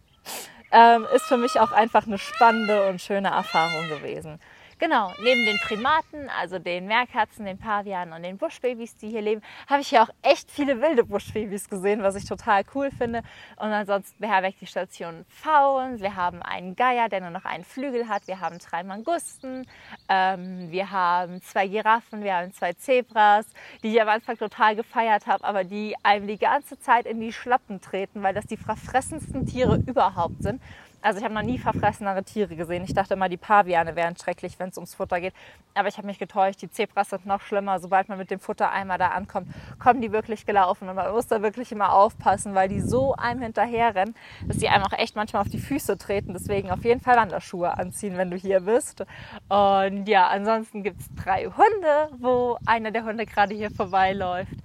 ähm, 0.73 1.05
ist 1.13 1.25
für 1.25 1.37
mich 1.37 1.59
auch 1.59 1.71
einfach 1.71 2.07
eine 2.07 2.17
spannende 2.17 2.87
und 2.89 2.99
schöne 2.99 3.29
Erfahrung 3.29 3.87
gewesen. 3.89 4.39
Genau, 4.79 5.11
neben 5.21 5.45
den 5.45 5.57
Primaten, 5.59 6.29
also 6.29 6.59
den 6.59 6.87
Meerkatzen, 6.87 7.45
den 7.45 7.57
Pavianen 7.57 8.13
und 8.13 8.23
den 8.23 8.37
Buschbabys, 8.37 8.95
die 8.97 9.09
hier 9.09 9.21
leben, 9.21 9.41
habe 9.67 9.81
ich 9.81 9.89
hier 9.89 10.01
auch 10.01 10.09
echt 10.23 10.49
viele 10.49 10.81
wilde 10.81 11.03
Buschbabys 11.03 11.69
gesehen, 11.69 12.01
was 12.01 12.15
ich 12.15 12.25
total 12.25 12.63
cool 12.73 12.89
finde. 12.91 13.19
Und 13.57 13.71
ansonsten 13.71 14.19
beherbergt 14.19 14.61
die 14.61 14.65
Station 14.65 15.25
Pfauens, 15.29 16.01
wir 16.01 16.15
haben 16.15 16.41
einen 16.41 16.75
Geier, 16.75 17.07
der 17.07 17.21
nur 17.21 17.29
noch 17.29 17.45
einen 17.45 17.63
Flügel 17.63 18.07
hat, 18.07 18.27
wir 18.27 18.39
haben 18.39 18.57
drei 18.57 18.83
Mangusten, 18.83 19.67
ähm, 20.09 20.71
wir 20.71 20.91
haben 20.91 21.41
zwei 21.41 21.67
Giraffen, 21.67 22.23
wir 22.23 22.35
haben 22.35 22.51
zwei 22.51 22.73
Zebras, 22.73 23.45
die 23.83 23.89
ich 23.89 24.01
am 24.01 24.09
Anfang 24.09 24.37
total 24.37 24.75
gefeiert 24.75 25.27
habe, 25.27 25.43
aber 25.43 25.63
die 25.63 25.95
einem 26.03 26.27
die 26.27 26.39
ganze 26.39 26.79
Zeit 26.79 27.05
in 27.05 27.19
die 27.19 27.31
Schlappen 27.31 27.79
treten, 27.79 28.23
weil 28.23 28.33
das 28.33 28.45
die 28.45 28.57
verfressensten 28.57 29.45
Tiere 29.45 29.77
überhaupt 29.85 30.41
sind. 30.41 30.61
Also 31.03 31.19
ich 31.19 31.25
habe 31.25 31.33
noch 31.33 31.41
nie 31.41 31.59
verfressenere 31.59 32.23
Tiere 32.23 32.55
gesehen. 32.55 32.85
Ich 32.85 32.93
dachte 32.93 33.15
immer, 33.15 33.27
die 33.27 33.35
Paviane 33.35 33.97
wären 33.97 34.15
schrecklich, 34.15 34.57
wenn 34.57 34.69
es 34.69 34.77
ums 34.77 34.95
Futter 34.95 35.19
geht. 35.19 35.33
Aber 35.73 35.89
ich 35.89 35.97
habe 35.97 36.07
mich 36.07 36.17
getäuscht. 36.17 36.61
Die 36.61 36.71
Zebras 36.71 37.09
sind 37.09 37.25
noch 37.25 37.41
schlimmer. 37.41 37.77
Sobald 37.81 38.07
man 38.07 38.17
mit 38.17 38.31
dem 38.31 38.39
Futter 38.39 38.71
einmal 38.71 38.97
da 38.97 39.09
ankommt, 39.09 39.49
kommen 39.79 39.99
die 39.99 40.13
wirklich 40.13 40.45
gelaufen. 40.45 40.87
Und 40.87 40.95
man 40.95 41.11
muss 41.11 41.27
da 41.27 41.41
wirklich 41.41 41.73
immer 41.73 41.91
aufpassen, 41.91 42.55
weil 42.55 42.69
die 42.69 42.79
so 42.79 43.15
einem 43.15 43.41
hinterherrennen, 43.41 44.15
dass 44.47 44.57
die 44.57 44.69
einem 44.69 44.85
auch 44.85 44.93
echt 44.93 45.17
manchmal 45.17 45.41
auf 45.41 45.49
die 45.49 45.59
Füße 45.59 45.97
treten. 45.97 46.31
Deswegen 46.31 46.71
auf 46.71 46.85
jeden 46.85 47.01
Fall 47.01 47.17
Wanderschuhe 47.17 47.77
anziehen, 47.77 48.17
wenn 48.17 48.31
du 48.31 48.37
hier 48.37 48.61
bist. 48.61 49.05
Und 49.49 50.07
ja, 50.07 50.27
ansonsten 50.27 50.83
gibt 50.83 51.01
es 51.01 51.09
drei 51.21 51.47
Hunde, 51.47 52.11
wo 52.17 52.57
einer 52.65 52.91
der 52.91 53.03
Hunde 53.03 53.25
gerade 53.25 53.53
hier 53.53 53.71
vorbeiläuft. 53.71 54.55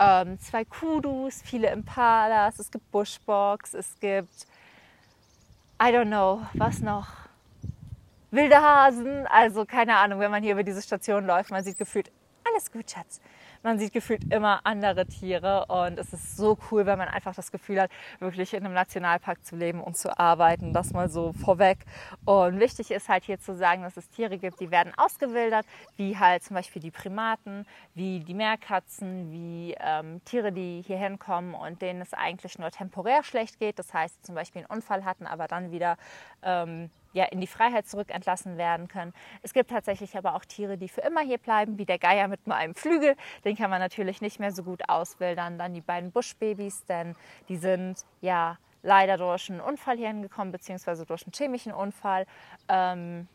Ähm, 0.00 0.40
zwei 0.40 0.64
Kudus, 0.64 1.42
viele 1.44 1.70
Impalas, 1.70 2.58
es 2.58 2.72
gibt 2.72 2.90
Bushbox, 2.90 3.72
es 3.72 3.98
gibt 4.00 4.46
I 5.78 5.92
don't 5.92 6.08
know, 6.08 6.46
was 6.54 6.80
noch? 6.80 7.08
Wilde 8.30 8.56
Hasen, 8.56 9.26
also 9.26 9.66
keine 9.66 9.96
Ahnung, 9.96 10.20
wenn 10.20 10.30
man 10.30 10.42
hier 10.42 10.52
über 10.52 10.62
diese 10.62 10.80
Station 10.80 11.26
läuft, 11.26 11.50
man 11.50 11.62
sieht 11.62 11.78
gefühlt, 11.78 12.10
alles 12.44 12.72
gut, 12.72 12.90
Schatz, 12.90 13.20
man 13.66 13.80
sieht 13.80 13.92
gefühlt 13.92 14.32
immer 14.32 14.60
andere 14.62 15.06
Tiere 15.06 15.66
und 15.66 15.98
es 15.98 16.12
ist 16.12 16.36
so 16.36 16.56
cool, 16.70 16.86
wenn 16.86 16.98
man 16.98 17.08
einfach 17.08 17.34
das 17.34 17.50
Gefühl 17.50 17.80
hat, 17.80 17.90
wirklich 18.20 18.54
in 18.54 18.64
einem 18.64 18.74
Nationalpark 18.74 19.44
zu 19.44 19.56
leben 19.56 19.80
und 19.80 19.96
zu 19.96 20.16
arbeiten. 20.16 20.72
Das 20.72 20.92
mal 20.92 21.08
so 21.08 21.32
vorweg. 21.32 21.78
Und 22.24 22.60
wichtig 22.60 22.92
ist 22.92 23.08
halt 23.08 23.24
hier 23.24 23.40
zu 23.40 23.56
sagen, 23.56 23.82
dass 23.82 23.96
es 23.96 24.08
Tiere 24.08 24.38
gibt, 24.38 24.60
die 24.60 24.70
werden 24.70 24.92
ausgewildert, 24.96 25.66
wie 25.96 26.16
halt 26.16 26.44
zum 26.44 26.54
Beispiel 26.54 26.80
die 26.80 26.92
Primaten, 26.92 27.66
wie 27.94 28.20
die 28.20 28.34
Meerkatzen, 28.34 29.32
wie 29.32 29.74
ähm, 29.80 30.24
Tiere, 30.24 30.52
die 30.52 30.84
hier 30.86 30.98
hinkommen 30.98 31.52
und 31.54 31.82
denen 31.82 32.00
es 32.00 32.14
eigentlich 32.14 32.60
nur 32.60 32.70
temporär 32.70 33.24
schlecht 33.24 33.58
geht. 33.58 33.80
Das 33.80 33.92
heißt, 33.92 34.24
zum 34.24 34.36
Beispiel 34.36 34.60
einen 34.60 34.78
Unfall 34.78 35.04
hatten, 35.04 35.26
aber 35.26 35.48
dann 35.48 35.72
wieder 35.72 35.96
ähm, 36.44 36.88
ja, 37.16 37.24
in 37.24 37.40
die 37.40 37.46
Freiheit 37.46 37.88
zurückentlassen 37.88 38.58
werden 38.58 38.88
können. 38.88 39.14
Es 39.40 39.54
gibt 39.54 39.70
tatsächlich 39.70 40.18
aber 40.18 40.34
auch 40.34 40.44
Tiere, 40.44 40.76
die 40.76 40.88
für 40.88 41.00
immer 41.00 41.22
hier 41.22 41.38
bleiben, 41.38 41.78
wie 41.78 41.86
der 41.86 41.98
Geier 41.98 42.28
mit 42.28 42.46
nur 42.46 42.54
einem 42.54 42.74
Flügel. 42.74 43.16
Den 43.44 43.56
kann 43.56 43.70
man 43.70 43.80
natürlich 43.80 44.20
nicht 44.20 44.38
mehr 44.38 44.52
so 44.52 44.62
gut 44.62 44.86
auswildern. 44.88 45.58
Dann 45.58 45.72
die 45.72 45.80
beiden 45.80 46.12
Buschbabys, 46.12 46.84
denn 46.84 47.16
die 47.48 47.56
sind 47.56 48.04
ja 48.20 48.58
leider 48.82 49.16
durch 49.16 49.50
einen 49.50 49.60
Unfall 49.60 49.96
hier 49.96 50.08
hingekommen, 50.08 50.52
beziehungsweise 50.52 51.06
durch 51.06 51.24
einen 51.24 51.32
chemischen 51.32 51.72
Unfall, 51.72 52.26
ähm, 52.68 53.28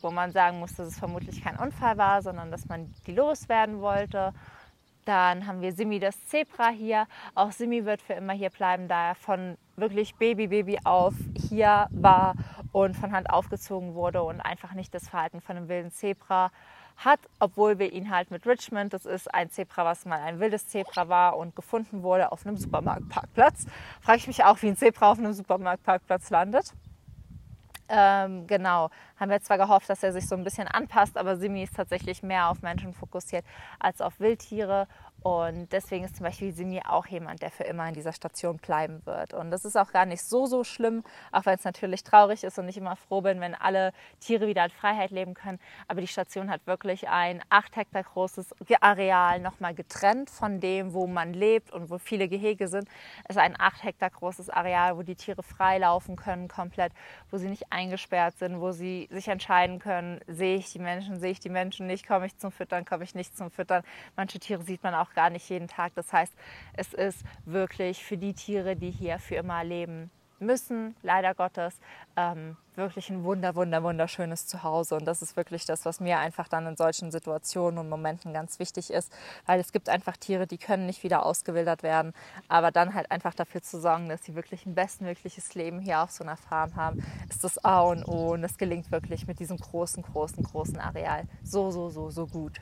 wo 0.00 0.12
man 0.12 0.30
sagen 0.30 0.60
muss, 0.60 0.76
dass 0.76 0.86
es 0.86 0.98
vermutlich 0.98 1.42
kein 1.42 1.56
Unfall 1.56 1.98
war, 1.98 2.22
sondern 2.22 2.52
dass 2.52 2.66
man 2.66 2.94
die 3.08 3.12
loswerden 3.12 3.80
wollte. 3.80 4.32
Dann 5.06 5.48
haben 5.48 5.60
wir 5.60 5.72
Simi 5.72 5.98
das 5.98 6.24
Zebra 6.26 6.68
hier. 6.68 7.08
Auch 7.34 7.50
Simi 7.50 7.84
wird 7.84 8.00
für 8.00 8.12
immer 8.12 8.34
hier 8.34 8.50
bleiben, 8.50 8.86
da 8.86 9.08
er 9.08 9.14
von 9.16 9.58
wirklich 9.78 10.14
Baby, 10.16 10.48
Baby 10.48 10.78
auf 10.84 11.14
hier 11.48 11.88
war 11.90 12.34
und 12.72 12.96
von 12.96 13.12
Hand 13.12 13.30
aufgezogen 13.30 13.94
wurde 13.94 14.22
und 14.22 14.40
einfach 14.40 14.72
nicht 14.72 14.94
das 14.94 15.08
Verhalten 15.08 15.40
von 15.40 15.56
einem 15.56 15.68
wilden 15.68 15.90
Zebra 15.90 16.50
hat, 16.96 17.20
obwohl 17.38 17.78
wir 17.78 17.92
ihn 17.92 18.10
halt 18.10 18.30
mit 18.30 18.46
Richmond, 18.46 18.92
das 18.92 19.06
ist 19.06 19.32
ein 19.32 19.50
Zebra, 19.50 19.84
was 19.84 20.04
mal 20.04 20.20
ein 20.20 20.40
wildes 20.40 20.66
Zebra 20.66 21.08
war 21.08 21.36
und 21.36 21.54
gefunden 21.54 22.02
wurde 22.02 22.32
auf 22.32 22.44
einem 22.44 22.56
Supermarktparkplatz. 22.56 23.66
Frage 24.00 24.18
ich 24.18 24.26
mich 24.26 24.44
auch, 24.44 24.60
wie 24.62 24.68
ein 24.68 24.76
Zebra 24.76 25.12
auf 25.12 25.18
einem 25.18 25.32
Supermarktparkplatz 25.32 26.30
landet. 26.30 26.74
Ähm, 27.88 28.46
genau, 28.46 28.90
haben 29.18 29.30
wir 29.30 29.40
zwar 29.40 29.58
gehofft, 29.58 29.88
dass 29.88 30.02
er 30.02 30.12
sich 30.12 30.28
so 30.28 30.34
ein 30.34 30.44
bisschen 30.44 30.68
anpasst, 30.68 31.16
aber 31.16 31.36
Simi 31.36 31.62
ist 31.62 31.76
tatsächlich 31.76 32.22
mehr 32.22 32.48
auf 32.48 32.62
Menschen 32.62 32.92
fokussiert 32.92 33.44
als 33.78 34.00
auf 34.00 34.20
Wildtiere 34.20 34.86
und 35.22 35.72
deswegen 35.72 36.04
ist 36.04 36.16
zum 36.16 36.24
Beispiel 36.24 36.52
Simi 36.52 36.80
auch 36.86 37.06
jemand, 37.06 37.42
der 37.42 37.50
für 37.50 37.64
immer 37.64 37.88
in 37.88 37.94
dieser 37.94 38.12
Station 38.12 38.58
bleiben 38.58 39.04
wird. 39.04 39.34
Und 39.34 39.50
das 39.50 39.64
ist 39.64 39.76
auch 39.76 39.90
gar 39.90 40.06
nicht 40.06 40.22
so, 40.22 40.46
so 40.46 40.62
schlimm, 40.62 41.02
auch 41.32 41.44
wenn 41.44 41.56
es 41.56 41.64
natürlich 41.64 42.04
traurig 42.04 42.44
ist 42.44 42.58
und 42.58 42.68
ich 42.68 42.76
immer 42.76 42.94
froh 42.94 43.20
bin, 43.20 43.40
wenn 43.40 43.56
alle 43.56 43.92
Tiere 44.20 44.46
wieder 44.46 44.64
in 44.64 44.70
Freiheit 44.70 45.10
leben 45.10 45.34
können. 45.34 45.58
Aber 45.88 46.00
die 46.00 46.06
Station 46.06 46.50
hat 46.50 46.66
wirklich 46.66 47.08
ein 47.08 47.42
acht 47.48 47.74
Hektar 47.74 48.04
großes 48.04 48.54
Areal 48.80 49.40
nochmal 49.40 49.74
getrennt 49.74 50.30
von 50.30 50.60
dem, 50.60 50.92
wo 50.92 51.08
man 51.08 51.32
lebt 51.32 51.72
und 51.72 51.90
wo 51.90 51.98
viele 51.98 52.28
Gehege 52.28 52.68
sind. 52.68 52.88
Es 53.24 53.34
ist 53.34 53.42
ein 53.42 53.58
acht 53.58 53.82
Hektar 53.82 54.10
großes 54.10 54.50
Areal, 54.50 54.96
wo 54.96 55.02
die 55.02 55.16
Tiere 55.16 55.42
frei 55.42 55.78
laufen 55.78 56.14
können, 56.14 56.46
komplett, 56.46 56.92
wo 57.30 57.38
sie 57.38 57.48
nicht 57.48 57.72
eingesperrt 57.72 58.38
sind, 58.38 58.60
wo 58.60 58.70
sie 58.70 59.07
sich 59.10 59.28
entscheiden 59.28 59.78
können, 59.78 60.20
sehe 60.26 60.56
ich 60.56 60.72
die 60.72 60.78
Menschen, 60.78 61.18
sehe 61.20 61.32
ich 61.32 61.40
die 61.40 61.48
Menschen 61.48 61.86
nicht, 61.86 62.06
komme 62.06 62.26
ich 62.26 62.36
zum 62.36 62.52
Füttern, 62.52 62.84
komme 62.84 63.04
ich 63.04 63.14
nicht 63.14 63.36
zum 63.36 63.50
Füttern. 63.50 63.82
Manche 64.16 64.38
Tiere 64.38 64.62
sieht 64.62 64.82
man 64.82 64.94
auch 64.94 65.14
gar 65.14 65.30
nicht 65.30 65.48
jeden 65.48 65.68
Tag. 65.68 65.92
Das 65.94 66.12
heißt, 66.12 66.32
es 66.74 66.92
ist 66.94 67.24
wirklich 67.44 68.04
für 68.04 68.16
die 68.16 68.34
Tiere, 68.34 68.76
die 68.76 68.90
hier 68.90 69.18
für 69.18 69.36
immer 69.36 69.64
leben 69.64 70.10
müssen, 70.40 70.94
leider 71.02 71.34
Gottes, 71.34 71.78
ähm, 72.16 72.56
wirklich 72.74 73.10
ein 73.10 73.24
wunder, 73.24 73.54
wunder, 73.54 73.82
wunderschönes 73.82 74.46
Zuhause. 74.46 74.94
Und 74.94 75.04
das 75.04 75.20
ist 75.22 75.36
wirklich 75.36 75.64
das, 75.66 75.84
was 75.84 76.00
mir 76.00 76.18
einfach 76.18 76.48
dann 76.48 76.66
in 76.66 76.76
solchen 76.76 77.10
Situationen 77.10 77.78
und 77.78 77.88
Momenten 77.88 78.32
ganz 78.32 78.58
wichtig 78.58 78.90
ist, 78.90 79.12
weil 79.46 79.60
es 79.60 79.72
gibt 79.72 79.88
einfach 79.88 80.16
Tiere, 80.16 80.46
die 80.46 80.58
können 80.58 80.86
nicht 80.86 81.02
wieder 81.02 81.26
ausgewildert 81.26 81.82
werden, 81.82 82.12
aber 82.48 82.70
dann 82.70 82.94
halt 82.94 83.10
einfach 83.10 83.34
dafür 83.34 83.62
zu 83.62 83.80
sorgen, 83.80 84.08
dass 84.08 84.24
sie 84.24 84.34
wirklich 84.34 84.64
ein 84.66 84.74
bestmögliches 84.74 85.54
Leben 85.54 85.80
hier 85.80 86.02
auf 86.02 86.10
so 86.10 86.24
einer 86.24 86.36
Farm 86.36 86.76
haben, 86.76 87.04
ist 87.28 87.44
das 87.44 87.62
A 87.64 87.80
und 87.80 88.06
O. 88.06 88.32
Und 88.32 88.44
es 88.44 88.56
gelingt 88.58 88.90
wirklich 88.92 89.26
mit 89.26 89.40
diesem 89.40 89.56
großen, 89.56 90.02
großen, 90.02 90.42
großen 90.44 90.78
Areal 90.78 91.24
so, 91.42 91.70
so, 91.70 91.90
so, 91.90 92.10
so 92.10 92.26
gut. 92.26 92.60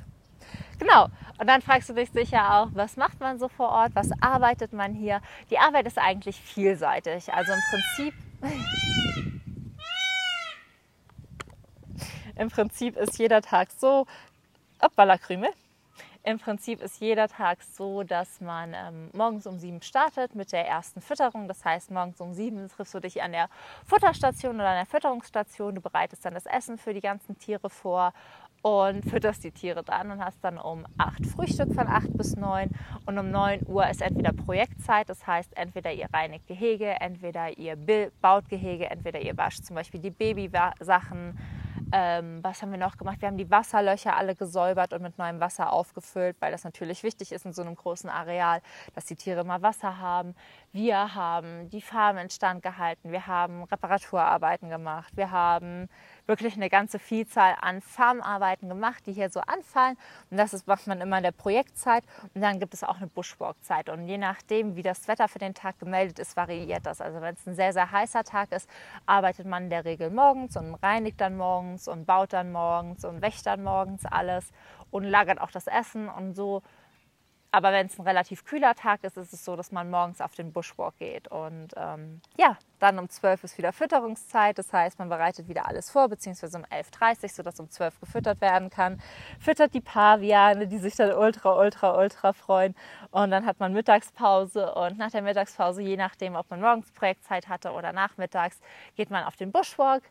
Genau. 0.79 1.09
Und 1.39 1.49
dann 1.49 1.63
fragst 1.63 1.89
du 1.89 1.95
dich 1.95 2.11
sicher 2.11 2.55
auch, 2.55 2.69
was 2.73 2.97
macht 2.97 3.21
man 3.21 3.39
so 3.39 3.49
vor 3.49 3.69
Ort? 3.69 3.95
Was 3.95 4.11
arbeitet 4.21 4.73
man 4.73 4.95
hier? 4.95 5.21
Die 5.51 5.59
Arbeit 5.59 5.87
ist 5.87 5.99
eigentlich 5.99 6.41
vielseitig. 6.41 7.33
Also 7.33 7.53
im 7.53 7.61
Prinzip. 7.71 8.15
Im 12.37 12.51
Prinzip 12.51 12.97
ist 12.97 13.19
jeder 13.19 13.43
Tag 13.43 13.71
so. 13.71 14.07
Hoppala, 14.83 15.19
Krümel. 15.19 15.51
Im 16.27 16.41
Prinzip 16.41 16.83
ist 16.83 17.01
jeder 17.01 17.29
Tag 17.29 17.63
so, 17.63 18.03
dass 18.03 18.41
man 18.41 18.75
ähm, 18.75 19.11
morgens 19.13 19.47
um 19.47 19.61
sieben 19.61 19.81
startet 19.81 20.35
mit 20.35 20.51
der 20.51 20.67
ersten 20.67 21.01
Fütterung. 21.01 21.47
Das 21.47 21.65
heißt, 21.65 21.93
morgens 21.93 22.21
um 22.21 22.35
sieben 22.35 22.69
triffst 22.69 22.95
du 22.95 23.01
dich 23.01 23.23
an 23.23 23.31
der 23.31 23.49
Futterstation 23.87 24.57
oder 24.57 24.71
an 24.71 24.77
der 24.77 24.87
Fütterungsstation. 24.87 25.77
Du 25.77 25.81
bereitest 25.81 26.25
dann 26.25 26.35
das 26.35 26.47
Essen 26.47 26.79
für 26.79 26.93
die 26.93 27.01
ganzen 27.01 27.39
Tiere 27.39 27.71
vor 27.71 28.13
und 28.63 29.05
fütterst 29.05 29.45
die 29.45 29.53
Tiere 29.53 29.83
dann 29.83 30.11
und 30.11 30.25
hast 30.25 30.43
dann 30.43 30.59
um 30.59 30.87
8 30.99 31.27
Frühstück 31.27 31.73
von 31.75 31.87
8 31.87 32.17
bis 32.17 32.37
9 32.37 32.71
und 33.07 33.19
um 33.19 33.31
9 33.31 33.67
Uhr 33.67 33.89
ist 33.89 34.03
entweder 34.03 34.33
Projektzeit, 34.33 35.09
das 35.09 35.27
heißt 35.27 35.57
entweder 35.57 35.93
ihr 35.93 36.09
reinigt 36.13 36.47
Gehege, 36.47 37.01
entweder 37.01 37.57
ihr 37.57 37.77
baut 38.21 38.49
Gehege, 38.49 38.91
entweder 38.91 39.21
ihr 39.21 39.37
wascht 39.37 39.65
zum 39.65 39.77
Beispiel 39.77 40.01
die 40.01 40.11
Babysachen. 40.11 41.39
Ähm, 41.93 42.43
was 42.43 42.63
haben 42.63 42.73
wir 42.73 42.79
noch 42.79 42.97
gemacht? 42.97 43.21
Wir 43.21 43.29
haben 43.29 43.37
die 43.37 43.51
Wasserlöcher 43.51 44.17
alle 44.17 44.35
gesäubert 44.35 44.93
und 44.93 45.03
mit 45.03 45.19
neuem 45.19 45.39
Wasser 45.39 45.73
aufgefüllt, 45.73 46.37
weil 46.41 46.51
das 46.51 46.65
natürlich 46.65 47.05
wichtig 47.05 47.31
ist 47.31 47.47
in 47.47 47.53
so 47.53 47.63
einem 47.63 47.77
großen 47.77 48.11
Areal, 48.11 48.61
dass 48.95 49.05
die 49.05 49.15
Tiere 49.15 49.43
immer 49.43 49.63
Wasser 49.63 49.99
haben. 49.99 50.35
Wir 50.77 51.15
haben 51.15 51.71
die 51.71 51.81
Farm 51.81 52.19
instand 52.19 52.63
gehalten, 52.63 53.11
wir 53.11 53.27
haben 53.27 53.65
Reparaturarbeiten 53.65 54.69
gemacht, 54.69 55.11
wir 55.17 55.31
haben 55.31 55.89
wirklich 56.27 56.55
eine 56.55 56.69
ganze 56.69 56.99
Vielzahl 56.99 57.57
an 57.63 57.81
Farmarbeiten 57.81 58.69
gemacht, 58.69 59.07
die 59.07 59.15
hier 59.15 59.31
so 59.31 59.41
anfallen. 59.41 59.97
Und 60.31 60.37
das 60.37 60.53
ist, 60.53 60.67
macht 60.67 60.87
man 60.87 61.01
immer 61.01 61.17
in 61.17 61.23
der 61.23 61.33
Projektzeit. 61.33 62.05
Und 62.35 62.43
dann 62.43 62.61
gibt 62.61 62.75
es 62.75 62.85
auch 62.85 62.99
eine 62.99 63.07
Bushwalk-Zeit. 63.07 63.89
Und 63.89 64.07
je 64.07 64.19
nachdem, 64.19 64.77
wie 64.77 64.83
das 64.83 65.09
Wetter 65.09 65.29
für 65.29 65.39
den 65.39 65.55
Tag 65.55 65.79
gemeldet 65.79 66.19
ist, 66.19 66.37
variiert 66.37 66.85
das. 66.85 67.01
Also 67.01 67.23
wenn 67.23 67.33
es 67.33 67.47
ein 67.47 67.55
sehr, 67.55 67.73
sehr 67.73 67.91
heißer 67.91 68.25
Tag 68.25 68.53
ist, 68.53 68.69
arbeitet 69.07 69.47
man 69.47 69.65
in 69.65 69.71
der 69.71 69.87
Regel 69.87 70.11
morgens 70.11 70.59
und 70.59 70.75
reinigt 70.75 71.23
dann 71.23 71.39
morgens 71.39 71.89
und 71.89 72.05
baut 72.05 72.35
dann 72.35 72.53
morgens 72.53 73.03
und 73.07 73.23
wächt 73.23 73.47
dann 73.47 73.63
morgens 73.63 74.05
alles 74.05 74.53
und 74.91 75.05
lagert 75.05 75.41
auch 75.41 75.51
das 75.51 75.69
Essen 75.69 76.11
und 76.11 76.35
so 76.35 76.63
aber 77.57 77.73
wenn 77.73 77.87
es 77.87 77.99
ein 77.99 78.07
relativ 78.07 78.45
kühler 78.45 78.75
Tag 78.75 79.03
ist, 79.03 79.17
ist 79.17 79.33
es 79.33 79.43
so, 79.43 79.57
dass 79.57 79.73
man 79.73 79.89
morgens 79.89 80.21
auf 80.21 80.35
den 80.35 80.53
Bushwalk 80.53 80.99
geht. 80.99 81.27
Und 81.29 81.69
ähm, 81.75 82.21
ja, 82.37 82.59
dann 82.81 82.99
um 82.99 83.09
12 83.09 83.45
ist 83.45 83.57
wieder 83.57 83.73
Fütterungszeit. 83.73 84.59
Das 84.59 84.75
heißt, 84.75 84.99
man 84.99 85.09
bereitet 85.09 85.49
wieder 85.49 85.67
alles 85.67 85.89
vor, 85.89 86.11
beziehungsweise 86.11 86.59
um 86.59 86.65
11.30 86.65 87.23
Uhr, 87.23 87.29
sodass 87.31 87.59
um 87.59 87.71
12 87.71 87.99
gefüttert 87.99 88.43
werden 88.43 88.69
kann. 88.69 89.01
Füttert 89.41 89.73
die 89.73 89.81
Paviane, 89.81 90.69
die 90.69 90.77
sich 90.77 90.97
dann 90.97 91.15
ultra, 91.15 91.59
ultra, 91.59 91.99
ultra 91.99 92.35
freuen. 92.35 92.75
Und 93.11 93.31
dann 93.31 93.47
hat 93.47 93.59
man 93.59 93.73
Mittagspause. 93.73 94.75
Und 94.75 94.99
nach 94.99 95.11
der 95.11 95.23
Mittagspause, 95.23 95.81
je 95.81 95.97
nachdem, 95.97 96.37
ob 96.37 96.51
man 96.51 96.61
morgens 96.61 96.93
Projektzeit 96.93 97.49
hatte 97.49 97.73
oder 97.73 97.95
nachmittags, 97.95 98.61
geht 98.97 99.09
man 99.09 99.25
auf 99.25 99.37
den 99.37 99.51
Bushwalk. 99.51 100.03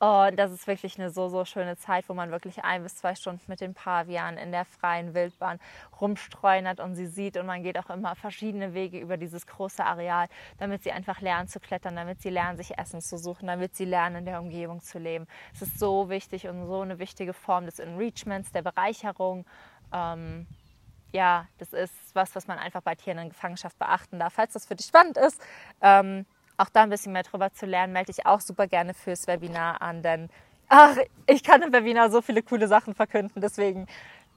Und 0.00 0.36
das 0.38 0.50
ist 0.50 0.66
wirklich 0.66 0.98
eine 0.98 1.10
so, 1.10 1.28
so 1.28 1.44
schöne 1.44 1.76
Zeit, 1.76 2.08
wo 2.08 2.14
man 2.14 2.30
wirklich 2.30 2.64
ein 2.64 2.82
bis 2.82 2.96
zwei 2.96 3.14
Stunden 3.14 3.42
mit 3.48 3.60
den 3.60 3.74
Pavianen 3.74 4.38
in 4.38 4.50
der 4.50 4.64
freien 4.64 5.12
Wildbahn 5.12 5.60
rumstreunert 6.00 6.80
und 6.80 6.94
sie 6.94 7.06
sieht. 7.06 7.36
Und 7.36 7.44
man 7.44 7.62
geht 7.62 7.78
auch 7.78 7.90
immer 7.90 8.16
verschiedene 8.16 8.72
Wege 8.72 8.98
über 8.98 9.18
dieses 9.18 9.46
große 9.46 9.84
Areal, 9.84 10.28
damit 10.56 10.82
sie 10.84 10.90
einfach 10.90 11.20
lernen 11.20 11.48
zu 11.48 11.60
klettern, 11.60 11.96
damit 11.96 12.22
sie 12.22 12.30
lernen, 12.30 12.56
sich 12.56 12.78
Essen 12.78 13.02
zu 13.02 13.18
suchen, 13.18 13.46
damit 13.46 13.76
sie 13.76 13.84
lernen, 13.84 14.16
in 14.16 14.24
der 14.24 14.40
Umgebung 14.40 14.80
zu 14.80 14.98
leben. 14.98 15.26
Es 15.52 15.60
ist 15.60 15.78
so 15.78 16.08
wichtig 16.08 16.48
und 16.48 16.66
so 16.66 16.80
eine 16.80 16.98
wichtige 16.98 17.34
Form 17.34 17.66
des 17.66 17.78
Enrichments, 17.78 18.52
der 18.52 18.62
Bereicherung. 18.62 19.44
Ähm, 19.92 20.46
ja, 21.12 21.46
das 21.58 21.74
ist 21.74 21.92
was, 22.14 22.34
was 22.34 22.46
man 22.46 22.58
einfach 22.58 22.80
bei 22.80 22.94
Tieren 22.94 23.18
in 23.18 23.28
Gefangenschaft 23.28 23.78
beachten 23.78 24.18
darf. 24.18 24.32
Falls 24.32 24.54
das 24.54 24.64
für 24.64 24.76
dich 24.76 24.86
spannend 24.86 25.18
ist, 25.18 25.42
ähm, 25.82 26.24
auch 26.60 26.68
da 26.68 26.82
ein 26.82 26.90
bisschen 26.90 27.12
mehr 27.12 27.22
drüber 27.22 27.52
zu 27.52 27.66
lernen, 27.66 27.92
melde 27.92 28.10
ich 28.10 28.26
auch 28.26 28.40
super 28.40 28.66
gerne 28.66 28.94
fürs 28.94 29.26
Webinar 29.26 29.82
an, 29.82 30.02
denn 30.02 30.28
ach, 30.68 30.96
ich 31.26 31.42
kann 31.42 31.62
im 31.62 31.72
Webinar 31.72 32.10
so 32.10 32.22
viele 32.22 32.42
coole 32.42 32.68
Sachen 32.68 32.94
verkünden, 32.94 33.40
deswegen 33.40 33.86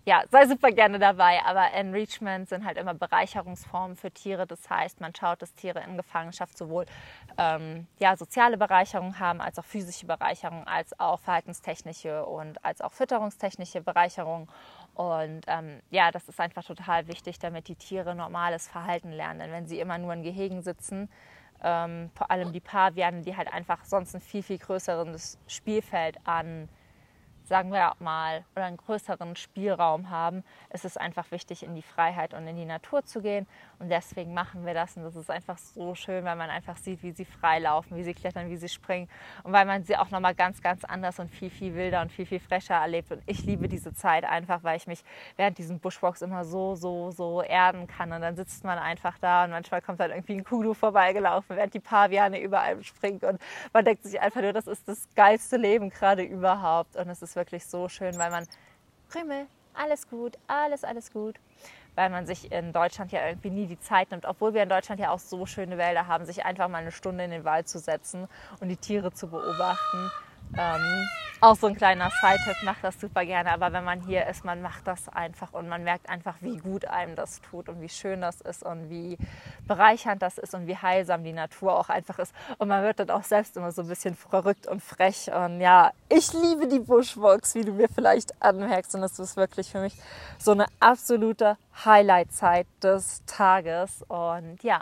ja, 0.06 0.24
sei 0.30 0.48
super 0.48 0.72
gerne 0.72 1.00
dabei. 1.00 1.42
Aber 1.46 1.72
Enrichment 1.72 2.50
sind 2.50 2.66
halt 2.66 2.78
immer 2.78 2.94
Bereicherungsformen 2.94 3.96
für 3.96 4.12
Tiere. 4.12 4.46
Das 4.46 4.70
heißt, 4.70 5.00
man 5.00 5.16
schaut, 5.16 5.42
dass 5.42 5.54
Tiere 5.54 5.82
in 5.82 5.96
Gefangenschaft 5.96 6.58
sowohl 6.58 6.86
ähm, 7.38 7.88
ja, 8.00 8.18
soziale 8.18 8.58
Bereicherung 8.58 9.20
haben, 9.20 9.40
als 9.40 9.58
auch 9.60 9.66
physische 9.66 10.06
Bereicherung, 10.06 10.68
als 10.68 11.00
auch 11.00 11.22
verhaltenstechnische 11.22 12.26
und 12.26 12.64
als 12.66 12.82
auch 12.82 12.92
fütterungstechnische 12.92 13.82
Bereicherung. 13.82 14.50
Und 14.94 15.42
ähm, 15.48 15.80
ja, 15.90 16.12
das 16.12 16.28
ist 16.28 16.40
einfach 16.40 16.66
total 16.66 17.08
wichtig, 17.08 17.40
damit 17.40 17.70
die 17.70 17.76
Tiere 17.76 18.14
normales 18.14 18.68
Verhalten 18.68 19.12
lernen. 19.12 19.40
Denn 19.40 19.52
wenn 19.52 19.68
sie 19.68 19.80
immer 19.80 19.98
nur 19.98 20.14
in 20.14 20.24
Gehegen 20.24 20.62
sitzen, 20.64 21.10
ähm, 21.64 22.10
vor 22.16 22.30
allem 22.30 22.52
die 22.52 22.60
Paviane, 22.60 23.22
die 23.22 23.36
halt 23.36 23.52
einfach 23.52 23.84
sonst 23.86 24.16
ein 24.16 24.22
viel, 24.22 24.44
viel 24.44 24.58
größeres 24.58 25.38
Spielfeld 25.48 26.18
an 26.26 26.70
sagen 27.46 27.72
wir 27.72 27.94
mal, 28.00 28.46
oder 28.56 28.66
einen 28.66 28.78
größeren 28.78 29.36
Spielraum 29.36 30.10
haben, 30.10 30.44
ist 30.72 30.86
es 30.86 30.98
einfach 30.98 31.30
wichtig, 31.32 31.64
in 31.64 31.76
die 31.76 31.82
Freiheit 31.82 32.34
und 32.34 32.48
in 32.48 32.56
die 32.56 32.66
Natur 32.66 33.04
zu 33.04 33.22
gehen. 33.22 33.48
Und 33.80 33.90
deswegen 33.90 34.34
machen 34.34 34.66
wir 34.66 34.74
das. 34.74 34.96
Und 34.96 35.04
das 35.04 35.16
ist 35.16 35.30
einfach 35.30 35.58
so 35.58 35.94
schön, 35.94 36.24
weil 36.24 36.36
man 36.36 36.50
einfach 36.50 36.78
sieht, 36.78 37.04
wie 37.04 37.12
sie 37.12 37.26
frei 37.26 37.60
laufen, 37.60 37.98
wie 37.98 38.04
sie 38.04 38.14
klettern, 38.14 38.50
wie 38.50 38.56
sie 38.56 38.70
springen. 38.70 39.10
Und 39.44 39.52
weil 39.52 39.66
man 39.66 39.84
sie 39.84 39.98
auch 39.98 40.10
nochmal 40.10 40.36
ganz, 40.36 40.62
ganz 40.62 40.86
anders 40.86 41.20
und 41.20 41.30
viel, 41.30 41.50
viel 41.50 41.76
wilder 41.76 42.02
und 42.02 42.12
viel, 42.12 42.26
viel 42.26 42.40
fresher 42.40 42.76
erlebt. 42.76 43.12
Und 43.12 43.22
ich 43.26 43.44
liebe 43.44 43.68
diese 43.68 43.94
Zeit 43.94 44.24
einfach, 44.24 44.64
weil 44.64 44.78
ich 44.78 44.88
mich 44.88 45.04
während 45.36 45.58
diesen 45.58 45.80
Bushwalks 45.80 46.22
immer 46.22 46.46
so, 46.46 46.76
so, 46.76 47.12
so 47.12 47.42
erden 47.42 47.88
kann. 47.88 48.14
Und 48.14 48.22
dann 48.22 48.36
sitzt 48.36 48.64
man 48.64 48.78
einfach 48.80 49.18
da 49.20 49.44
und 49.44 49.52
manchmal 49.52 49.82
kommt 49.82 50.00
dann 50.00 50.12
irgendwie 50.12 50.36
ein 50.36 50.44
Kudu 50.46 50.74
vorbeigelaufen, 50.74 51.58
während 51.58 51.74
die 51.74 51.82
Paviane 51.82 52.40
überall 52.40 52.82
springt. 52.84 53.24
Und 53.24 53.42
man 53.74 53.84
denkt 53.84 54.04
sich 54.04 54.22
einfach 54.22 54.42
nur, 54.42 54.54
das 54.54 54.68
ist 54.68 54.88
das 54.88 55.08
geilste 55.16 55.58
Leben 55.58 55.90
gerade 55.90 56.24
überhaupt. 56.24 56.96
Und 56.96 57.10
es 57.10 57.22
ist 57.34 57.36
wirklich 57.36 57.66
so 57.66 57.90
schön, 57.90 58.18
weil 58.20 58.30
man 58.30 58.46
Krümel, 59.10 59.48
alles 59.74 60.08
gut, 60.08 60.38
alles, 60.46 60.84
alles 60.84 61.12
gut. 61.12 61.40
weil 61.96 62.10
man 62.10 62.26
sich 62.26 62.52
in 62.52 62.74
Deutschland 62.74 63.12
ja 63.12 63.28
irgendwie 63.28 63.50
nie 63.52 63.68
die 63.68 63.80
Zeit 63.80 64.12
nimmt, 64.12 64.26
obwohl 64.26 64.54
wir 64.54 64.64
in 64.64 64.70
Deutschland 64.70 65.00
ja 65.00 65.12
auch 65.12 65.20
so 65.20 65.46
schöne 65.46 65.78
Wälder 65.78 66.08
haben, 66.08 66.26
sich 66.26 66.46
einfach 66.46 66.68
mal 66.68 66.80
eine 66.80 66.92
Stunde 66.92 67.24
in 67.24 67.32
den 67.32 67.44
Wald 67.44 67.68
zu 67.68 67.80
setzen 67.80 68.28
und 68.60 68.70
die 68.70 68.78
Tiere 68.78 69.12
zu 69.14 69.28
beobachten. 69.28 70.12
Ähm, 70.58 71.08
auch 71.44 71.58
so 71.58 71.68
ein 71.68 71.76
kleiner 71.76 72.10
Side-Tipp, 72.10 72.64
macht 72.64 72.86
das 72.86 73.02
super 73.02 73.26
gerne. 73.26 73.52
Aber 73.52 73.74
wenn 73.74 73.84
man 73.84 74.00
hier 74.00 74.28
ist, 74.28 74.46
man 74.46 74.62
macht 74.62 74.88
das 74.88 75.10
einfach 75.10 75.52
und 75.52 75.68
man 75.68 75.84
merkt 75.84 76.10
einfach, 76.10 76.36
wie 76.40 76.56
gut 76.56 76.86
einem 76.86 77.18
das 77.18 77.42
tut 77.42 77.68
und 77.68 77.82
wie 77.82 77.90
schön 77.90 78.22
das 78.22 78.40
ist 78.40 78.64
und 78.64 78.90
wie 78.90 79.18
bereichernd 79.68 80.22
das 80.22 80.38
ist 80.38 80.54
und 80.54 80.68
wie 80.68 80.78
heilsam 80.78 81.26
die 81.26 81.34
Natur 81.34 81.78
auch 81.78 81.90
einfach 81.90 82.18
ist. 82.20 82.34
Und 82.60 82.70
man 82.70 82.82
wird 82.84 83.00
dann 83.00 83.10
auch 83.10 83.24
selbst 83.24 83.58
immer 83.58 83.74
so 83.74 83.82
ein 83.82 83.90
bisschen 83.90 84.16
verrückt 84.16 84.68
und 84.68 84.82
frech. 84.82 85.32
Und 85.34 85.60
ja, 85.60 85.92
ich 86.08 86.32
liebe 86.32 86.70
die 86.70 86.80
Bushwalks, 86.80 87.56
wie 87.56 87.66
du 87.66 87.74
mir 87.74 87.90
vielleicht 87.90 88.42
anmerkst. 88.42 88.96
Und 88.96 89.04
es 89.04 89.20
ist 89.20 89.36
wirklich 89.36 89.70
für 89.70 89.82
mich 89.82 89.96
so 90.40 90.52
eine 90.52 90.68
absolute 90.80 91.58
Highlight-Zeit 91.84 92.68
des 92.82 93.22
Tages. 93.26 94.02
Und 94.08 94.64
ja, 94.64 94.80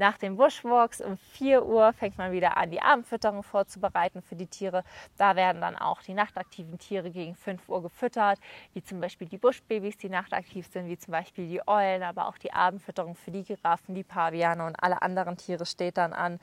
nach 0.00 0.16
den 0.16 0.36
Bushwalks 0.36 1.00
um 1.00 1.18
4 1.34 1.64
Uhr 1.64 1.92
fängt 1.92 2.16
man 2.16 2.32
wieder 2.32 2.56
an, 2.56 2.70
die 2.70 2.80
Abendfütterung 2.80 3.42
vorzubereiten 3.42 4.22
für 4.22 4.34
die 4.34 4.46
Tiere. 4.46 4.82
Da 5.18 5.36
werden 5.36 5.60
dann 5.60 5.76
auch 5.76 6.00
die 6.00 6.14
nachtaktiven 6.14 6.78
Tiere 6.78 7.10
gegen 7.10 7.34
5 7.34 7.68
Uhr 7.68 7.82
gefüttert, 7.82 8.40
wie 8.72 8.82
zum 8.82 8.98
Beispiel 9.00 9.28
die 9.28 9.36
Buschbabys, 9.36 9.98
die 9.98 10.08
nachtaktiv 10.08 10.66
sind, 10.72 10.88
wie 10.88 10.96
zum 10.96 11.12
Beispiel 11.12 11.46
die 11.46 11.60
Eulen, 11.68 12.02
aber 12.02 12.28
auch 12.28 12.38
die 12.38 12.52
Abendfütterung 12.52 13.14
für 13.14 13.30
die 13.30 13.44
Giraffen, 13.44 13.94
die 13.94 14.02
Paviane 14.02 14.64
und 14.64 14.82
alle 14.82 15.02
anderen 15.02 15.36
Tiere 15.36 15.66
steht 15.66 15.98
dann 15.98 16.14
an. 16.14 16.40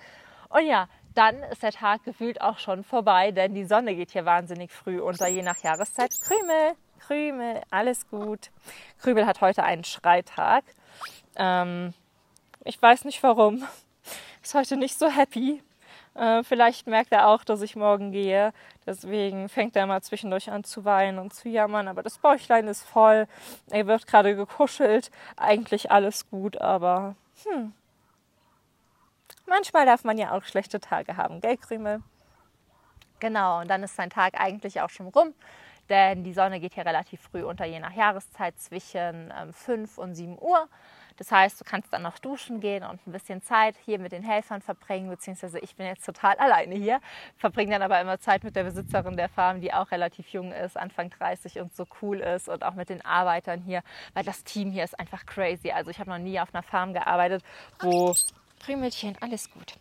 Und 0.50 0.68
ja, 0.68 0.88
dann 1.16 1.38
ist 1.52 1.64
der 1.64 1.72
Tag 1.72 2.04
gefühlt 2.04 2.40
auch 2.42 2.60
schon 2.60 2.84
vorbei, 2.84 3.32
denn 3.32 3.56
die 3.56 3.66
Sonne 3.66 3.96
geht 3.96 4.12
hier 4.12 4.26
wahnsinnig 4.26 4.72
früh 4.72 5.02
unter, 5.02 5.28
je 5.28 5.42
nach 5.42 5.58
Jahreszeit. 5.58 6.12
Krümel, 6.22 6.74
Krümel, 7.00 7.62
alles 7.72 8.08
gut. 8.08 8.52
Krümel 9.00 9.26
hat 9.26 9.42
heute 9.42 9.64
einen 9.64 9.84
Schreitag. 9.84 10.64
Ähm, 11.36 11.96
ich 12.68 12.82
weiß 12.82 13.06
nicht 13.06 13.22
warum. 13.24 13.64
Ist 14.44 14.54
heute 14.54 14.78
nicht 14.78 14.98
so 14.98 15.10
happy. 15.10 15.64
Äh, 16.16 16.44
vielleicht 16.44 16.88
merkt 16.88 17.12
er 17.12 17.28
auch, 17.28 17.44
dass 17.44 17.62
ich 17.62 17.76
morgen 17.76 18.12
gehe. 18.12 18.54
Deswegen 18.86 19.50
fängt 19.50 19.76
er 19.76 19.86
mal 19.88 20.02
zwischendurch 20.02 20.52
an 20.52 20.64
zu 20.64 20.86
weinen 20.86 21.20
und 21.20 21.34
zu 21.34 21.50
jammern. 21.50 21.88
Aber 21.88 22.04
das 22.04 22.18
Bäuchlein 22.18 22.68
ist 22.68 22.84
voll. 22.84 23.28
Er 23.70 23.88
wird 23.88 24.08
gerade 24.08 24.36
gekuschelt. 24.36 25.12
Eigentlich 25.36 25.92
alles 25.92 26.30
gut, 26.30 26.60
aber 26.62 27.16
hm. 27.44 27.74
Manchmal 29.46 29.86
darf 29.86 30.04
man 30.04 30.18
ja 30.18 30.32
auch 30.32 30.44
schlechte 30.44 30.80
Tage 30.80 31.16
haben, 31.16 31.40
gell, 31.40 31.58
Krümel? 31.58 32.02
Genau, 33.20 33.62
und 33.62 33.70
dann 33.70 33.84
ist 33.84 33.96
sein 33.96 34.10
Tag 34.10 34.40
eigentlich 34.40 34.82
auch 34.82 34.90
schon 34.90 35.08
rum, 35.08 35.34
denn 35.90 36.24
die 36.24 36.34
Sonne 36.34 36.60
geht 36.60 36.74
hier 36.74 36.86
relativ 36.86 37.22
früh 37.22 37.44
unter, 37.44 37.66
je 37.66 37.80
nach 37.80 37.94
Jahreszeit 37.94 38.60
zwischen 38.60 39.34
ähm, 39.36 39.54
5 39.54 39.98
und 39.98 40.16
7 40.16 40.38
Uhr. 40.38 40.68
Das 41.18 41.32
heißt, 41.32 41.60
du 41.60 41.66
kannst 41.66 41.92
dann 41.92 42.04
noch 42.04 42.20
duschen 42.20 42.60
gehen 42.60 42.84
und 42.84 43.06
ein 43.06 43.12
bisschen 43.12 43.42
Zeit 43.42 43.76
hier 43.86 44.00
mit 44.00 44.12
den 44.12 44.24
Helfern 44.24 44.62
verbringen, 44.62 45.10
beziehungsweise 45.10 45.60
ich 45.60 45.76
bin 45.76 45.86
jetzt 45.86 46.06
total 46.06 46.36
alleine 46.38 46.76
hier, 46.76 47.00
verbringe 47.38 47.72
dann 47.72 47.82
aber 47.82 48.00
immer 48.00 48.20
Zeit 48.20 48.44
mit 48.44 48.56
der 48.56 48.64
Besitzerin 48.64 49.18
der 49.18 49.30
Farm, 49.30 49.62
die 49.62 49.74
auch 49.74 49.92
relativ 49.92 50.30
jung 50.30 50.52
ist, 50.52 50.78
Anfang 50.78 51.10
30 51.10 51.60
und 51.60 51.76
so 51.76 51.86
cool 52.02 52.20
ist 52.20 52.48
und 52.48 52.64
auch 52.64 52.76
mit 52.76 52.90
den 52.90 53.04
Arbeitern 53.04 53.62
hier, 53.62 53.84
weil 54.14 54.24
das 54.24 54.44
Team 54.44 54.72
hier 54.72 54.84
ist 54.84 55.00
einfach 55.00 55.26
crazy. 55.26 55.72
Also 55.72 55.92
ich 55.92 56.00
habe 56.00 56.10
noch 56.10 56.20
nie 56.20 56.40
auf 56.40 56.54
einer 56.54 56.64
Farm 56.64 56.94
gearbeitet, 56.94 57.44
wo 57.82 58.16
Krümelchen, 58.60 59.18
alles 59.22 59.52
gut 59.52 59.76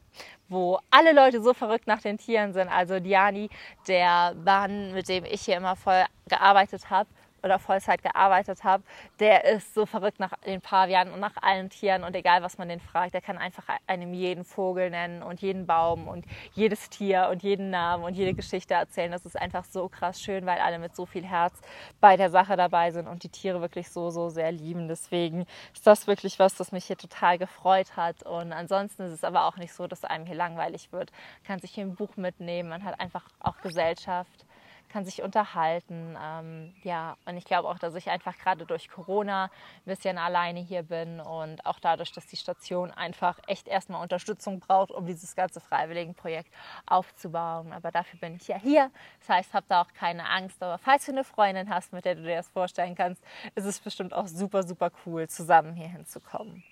wo 0.48 0.78
alle 0.90 1.12
Leute 1.12 1.42
so 1.42 1.54
verrückt 1.54 1.86
nach 1.86 2.00
den 2.00 2.18
Tieren 2.18 2.52
sind. 2.52 2.68
Also 2.68 3.00
Diani, 3.00 3.50
der 3.88 4.34
Mann, 4.44 4.92
mit 4.92 5.08
dem 5.08 5.24
ich 5.24 5.42
hier 5.42 5.56
immer 5.56 5.76
voll 5.76 6.04
gearbeitet 6.28 6.90
habe, 6.90 7.08
oder 7.42 7.58
Vollzeit 7.58 8.02
gearbeitet 8.02 8.64
habe, 8.64 8.82
der 9.20 9.44
ist 9.44 9.74
so 9.74 9.86
verrückt 9.86 10.20
nach 10.20 10.32
den 10.44 10.60
Pavianen 10.60 11.12
und 11.12 11.20
nach 11.20 11.36
allen 11.40 11.70
Tieren 11.70 12.04
und 12.04 12.14
egal 12.16 12.42
was 12.42 12.58
man 12.58 12.68
den 12.68 12.80
fragt, 12.80 13.14
der 13.14 13.20
kann 13.20 13.38
einfach 13.38 13.64
einem 13.86 14.12
jeden 14.14 14.44
Vogel 14.44 14.90
nennen 14.90 15.22
und 15.22 15.40
jeden 15.40 15.66
Baum 15.66 16.08
und 16.08 16.24
jedes 16.54 16.88
Tier 16.90 17.28
und 17.30 17.42
jeden 17.42 17.70
Namen 17.70 18.04
und 18.04 18.14
jede 18.14 18.34
Geschichte 18.34 18.74
erzählen. 18.74 19.12
Das 19.12 19.24
ist 19.24 19.38
einfach 19.38 19.64
so 19.64 19.88
krass 19.88 20.20
schön, 20.20 20.46
weil 20.46 20.58
alle 20.58 20.78
mit 20.78 20.94
so 20.96 21.06
viel 21.06 21.24
Herz 21.24 21.60
bei 22.00 22.16
der 22.16 22.30
Sache 22.30 22.56
dabei 22.56 22.90
sind 22.90 23.06
und 23.06 23.22
die 23.22 23.28
Tiere 23.28 23.60
wirklich 23.60 23.90
so, 23.90 24.10
so 24.10 24.28
sehr 24.28 24.52
lieben. 24.52 24.88
Deswegen 24.88 25.46
ist 25.72 25.86
das 25.86 26.06
wirklich 26.06 26.38
was, 26.38 26.54
das 26.56 26.72
mich 26.72 26.86
hier 26.86 26.96
total 26.96 27.38
gefreut 27.38 27.96
hat. 27.96 28.22
Und 28.22 28.52
ansonsten 28.52 29.02
ist 29.02 29.12
es 29.12 29.24
aber 29.24 29.44
auch 29.46 29.56
nicht 29.56 29.72
so, 29.72 29.86
dass 29.86 30.04
einem 30.04 30.26
hier 30.26 30.36
langweilig 30.36 30.92
wird. 30.92 31.10
Man 31.10 31.46
kann 31.46 31.60
sich 31.60 31.72
hier 31.72 31.84
ein 31.84 31.94
Buch 31.94 32.16
mitnehmen, 32.16 32.68
man 32.68 32.84
hat 32.84 33.00
einfach 33.00 33.24
auch 33.40 33.60
Gesellschaft 33.60 34.46
kann 34.88 35.04
sich 35.04 35.22
unterhalten. 35.22 36.16
Ähm, 36.22 36.74
ja, 36.82 37.16
und 37.24 37.36
ich 37.36 37.44
glaube 37.44 37.68
auch, 37.68 37.78
dass 37.78 37.94
ich 37.94 38.10
einfach 38.10 38.36
gerade 38.38 38.66
durch 38.66 38.88
Corona 38.88 39.44
ein 39.44 39.50
bisschen 39.84 40.18
alleine 40.18 40.60
hier 40.60 40.82
bin 40.82 41.20
und 41.20 41.64
auch 41.66 41.78
dadurch, 41.78 42.12
dass 42.12 42.26
die 42.26 42.36
Station 42.36 42.90
einfach 42.90 43.38
echt 43.46 43.68
erstmal 43.68 44.02
Unterstützung 44.02 44.60
braucht, 44.60 44.90
um 44.90 45.06
dieses 45.06 45.36
ganze 45.36 45.60
Freiwilligenprojekt 45.60 46.52
aufzubauen. 46.86 47.72
Aber 47.72 47.90
dafür 47.90 48.18
bin 48.20 48.36
ich 48.36 48.48
ja 48.48 48.56
hier. 48.58 48.90
Das 49.20 49.28
heißt, 49.28 49.54
hab 49.54 49.68
da 49.68 49.82
auch 49.82 49.92
keine 49.92 50.28
Angst. 50.28 50.62
Aber 50.62 50.78
falls 50.78 51.06
du 51.06 51.12
eine 51.12 51.24
Freundin 51.24 51.68
hast, 51.70 51.92
mit 51.92 52.04
der 52.04 52.14
du 52.14 52.22
dir 52.22 52.36
das 52.36 52.48
vorstellen 52.48 52.94
kannst, 52.94 53.22
ist 53.54 53.64
es 53.64 53.78
bestimmt 53.80 54.14
auch 54.14 54.26
super, 54.26 54.62
super 54.62 54.90
cool, 55.04 55.28
zusammen 55.28 55.74
hier 55.74 55.88
hinzukommen. 55.88 56.62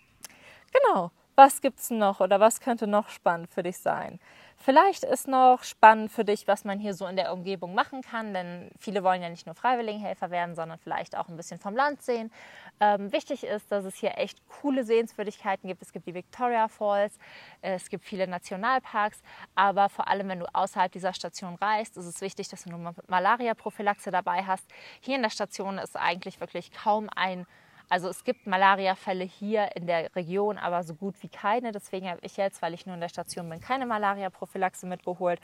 Genau. 0.72 1.11
Was 1.37 1.61
gibt 1.61 1.81
es 1.81 1.90
noch 1.90 2.20
oder 2.20 2.38
was 2.38 2.61
könnte 2.61 2.87
noch 2.87 3.09
spannend 3.09 3.50
für 3.50 3.64
dich 3.64 3.79
sein? 3.79 4.20
Vielleicht 4.64 5.05
ist 5.05 5.29
noch 5.29 5.62
spannend 5.62 6.11
für 6.11 6.24
dich, 6.24 6.48
was 6.48 6.64
man 6.64 6.79
hier 6.79 6.94
so 6.94 7.07
in 7.07 7.16
der 7.16 7.35
Umgebung 7.35 7.74
machen 7.74 8.00
kann, 8.00 8.33
denn 8.33 8.70
viele 8.79 9.05
wollen 9.05 9.20
ja 9.20 9.29
nicht 9.29 9.44
nur 9.44 9.55
Freiwilligenhelfer 9.55 10.31
werden, 10.31 10.55
sondern 10.55 10.79
vielleicht 10.79 11.18
auch 11.18 11.29
ein 11.29 11.37
bisschen 11.37 11.61
vom 11.61 11.77
Land 11.77 12.00
sehen. 12.00 12.33
Ähm, 12.81 13.12
wichtig 13.12 13.44
ist, 13.44 13.70
dass 13.70 13.85
es 13.85 13.94
hier 13.96 14.16
echt 14.16 14.38
coole 14.48 14.85
Sehenswürdigkeiten 14.85 15.68
gibt. 15.68 15.83
Es 15.83 15.92
gibt 15.92 16.07
die 16.07 16.14
Victoria 16.14 16.68
Falls, 16.68 17.18
es 17.61 17.90
gibt 17.90 18.07
viele 18.07 18.27
Nationalparks, 18.27 19.22
aber 19.55 19.90
vor 19.90 20.09
allem, 20.09 20.29
wenn 20.29 20.40
du 20.40 20.46
außerhalb 20.55 20.90
dieser 20.90 21.12
Station 21.12 21.57
reist, 21.57 21.98
ist 21.98 22.07
es 22.07 22.22
wichtig, 22.22 22.48
dass 22.48 22.64
du 22.64 22.74
eine 22.74 22.94
Malaria-Prophylaxe 23.07 24.11
dabei 24.11 24.44
hast. 24.44 24.64
Hier 25.03 25.16
in 25.16 25.22
der 25.22 25.29
Station 25.29 25.77
ist 25.77 25.94
eigentlich 25.94 26.40
wirklich 26.40 26.72
kaum 26.72 27.11
ein 27.14 27.46
also 27.88 28.09
es 28.09 28.25
gibt 28.25 28.47
Malariafälle 28.47 29.25
hier 29.25 29.77
in 29.77 29.87
der 29.87 30.14
Region, 30.16 30.59
aber 30.59 30.83
so 30.83 30.94
gut 30.94 31.14
wie 31.23 31.29
keine. 31.29 31.73
Deswegen 31.73 32.09
habe 32.09 32.20
ich 32.23 32.37
jetzt, 32.37 32.62
weil 32.62 32.75
ich 32.75 32.87
nur 32.87 32.94
in 32.94 33.01
der 33.01 33.09
Station 33.09 33.49
bin, 33.49 33.61
keine 33.61 33.87
Malaria-Prophylaxe 33.87 34.87
mitgeholt. 34.87 35.40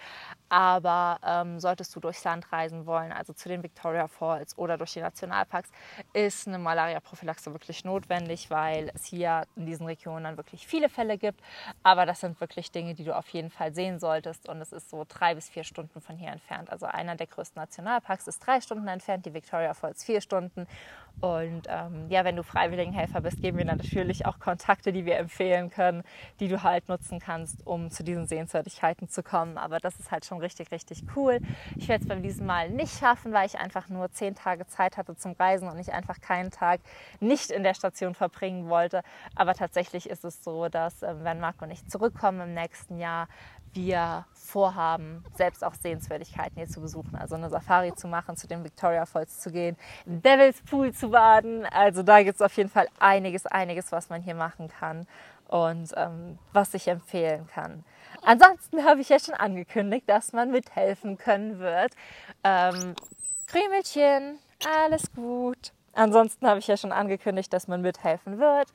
Aber 0.49 1.19
ähm, 1.25 1.61
solltest 1.61 1.95
du 1.95 2.01
durchs 2.01 2.25
Land 2.25 2.51
reisen 2.53 2.87
wollen, 2.87 3.13
also 3.13 3.33
zu 3.33 3.49
den 3.49 3.63
Victoria 3.63 4.09
Falls 4.09 4.57
oder 4.59 4.79
durch 4.79 4.93
die 4.95 5.01
Nationalparks, 5.01 5.71
ist 6.13 6.49
eine 6.49 6.59
Malaria-Prophylaxe 6.59 7.53
wirklich 7.53 7.85
notwendig, 7.85 8.51
weil 8.51 8.91
es 8.95 9.05
hier 9.05 9.45
in 9.57 9.67
diesen 9.67 9.87
Regionen 9.87 10.25
dann 10.25 10.37
wirklich 10.37 10.67
viele 10.67 10.89
Fälle 10.89 11.19
gibt. 11.19 11.41
Aber 11.83 12.07
das 12.07 12.21
sind 12.21 12.41
wirklich 12.41 12.73
Dinge, 12.73 12.95
die 12.95 13.05
du 13.05 13.17
auf 13.17 13.29
jeden 13.29 13.51
Fall 13.51 13.75
sehen 13.75 13.99
solltest. 13.99 14.49
Und 14.49 14.61
es 14.61 14.73
ist 14.73 14.91
so 14.91 15.05
drei 15.09 15.35
bis 15.35 15.49
vier 15.49 15.65
Stunden 15.65 16.01
von 16.01 16.17
hier 16.17 16.31
entfernt. 16.31 16.71
Also 16.71 16.87
einer 16.87 17.17
der 17.17 17.27
größten 17.27 17.61
Nationalparks 17.61 18.27
ist 18.27 18.45
drei 18.45 18.61
Stunden 18.61 18.89
entfernt, 18.89 19.27
die 19.27 19.35
Victoria 19.35 19.75
Falls 19.75 20.05
vier 20.05 20.21
Stunden. 20.21 20.67
Und 21.21 21.63
ähm, 21.69 22.07
ja, 22.09 22.25
wenn 22.25 22.37
du 22.37 22.43
Freiwilligenhelfer 22.43 23.21
bist, 23.21 23.43
geben 23.43 23.59
wir 23.59 23.65
natürlich 23.65 24.27
auch 24.27 24.39
Kontakte, 24.39 24.93
die 24.93 25.05
wir 25.05 25.19
empfehlen 25.19 25.71
können, 25.71 26.03
die 26.41 26.49
du 26.49 26.63
halt 26.63 26.89
nutzen 26.89 27.19
kannst, 27.19 27.67
um 27.67 27.91
zu 27.91 28.03
diesen 28.03 28.27
Sehenswürdigkeiten 28.27 29.09
zu 29.09 29.23
kommen. 29.23 29.59
Aber 29.59 29.79
das 29.79 29.99
ist 30.01 30.11
halt 30.11 30.25
schon 30.25 30.39
richtig, 30.39 30.71
richtig 30.71 31.05
cool. 31.17 31.41
Ich 31.77 31.89
werde 31.89 32.03
es 32.03 32.09
beim 32.09 32.23
diesem 32.23 32.47
Mal 32.47 32.71
nicht 32.71 32.99
schaffen, 32.99 33.33
weil 33.33 33.47
ich 33.47 33.59
einfach 33.59 33.89
nur 33.89 34.11
zehn 34.13 34.35
Tage 34.35 34.67
Zeit 34.67 34.97
hatte 34.97 35.17
zum 35.17 35.33
Reisen 35.33 35.69
und 35.69 35.79
ich 35.79 35.93
einfach 35.93 36.21
keinen 36.21 36.51
Tag 36.51 36.81
nicht 37.21 37.51
in 37.51 37.63
der 37.63 37.75
Station 37.75 38.15
verbringen 38.15 38.69
wollte. 38.69 39.03
Aber 39.35 39.55
tatsächlich 39.55 40.09
ist 40.09 40.25
es 40.25 40.43
so, 40.43 40.69
dass 40.69 41.03
äh, 41.03 41.15
wenn 41.23 41.41
Marco 41.41 41.65
und 41.65 41.71
ich 41.71 41.87
zurückkommen 41.87 42.41
im 42.41 42.55
nächsten 42.55 42.99
Jahr, 42.99 43.29
wir 43.75 44.25
vorhaben, 44.33 45.25
selbst 45.35 45.65
auch 45.65 45.75
Sehenswürdigkeiten 45.75 46.57
hier 46.57 46.69
zu 46.69 46.81
besuchen. 46.81 47.15
Also 47.15 47.37
eine 47.37 47.51
Safari 47.51 47.95
zu 47.95 48.09
machen, 48.09 48.37
zu 48.37 48.49
den 48.49 48.65
Victoria 48.65 49.07
Falls 49.07 49.41
zu 49.41 49.51
gehen, 49.51 49.77
im 50.07 50.23
Devil's 50.23 50.61
Pool 50.63 50.93
zu 50.93 51.11
baden. 51.11 51.65
Also 51.67 52.03
da 52.03 52.23
gibt 52.23 52.37
es 52.37 52.43
auf 52.43 52.57
jeden 52.57 52.71
Fall 52.71 52.89
einiges, 52.99 53.47
einiges, 53.47 53.93
was 53.93 54.09
man 54.09 54.23
hier 54.23 54.35
machen 54.35 54.69
kann 54.69 55.07
und 55.49 55.93
ähm, 55.97 56.39
was 56.53 56.75
ich 56.75 56.89
empfehlen 56.89 57.47
kann. 57.47 57.85
Ansonsten 58.23 58.85
habe 58.85 59.01
ich 59.01 59.09
ja 59.09 59.19
schon 59.19 59.35
angekündigt, 59.35 60.09
dass 60.09 60.33
man 60.33 60.51
mithelfen 60.51 61.17
können 61.17 61.59
wird. 61.59 61.93
Ähm, 62.45 62.95
Krümelchen, 63.47 64.39
alles 64.85 65.13
gut. 65.13 65.73
Ansonsten 65.93 66.47
habe 66.47 66.61
ich 66.61 66.67
ja 66.67 66.77
schon 66.77 66.93
angekündigt, 66.93 67.53
dass 67.53 67.67
man 67.67 67.83
mithelfen 67.83 68.39
wird. 68.39 68.69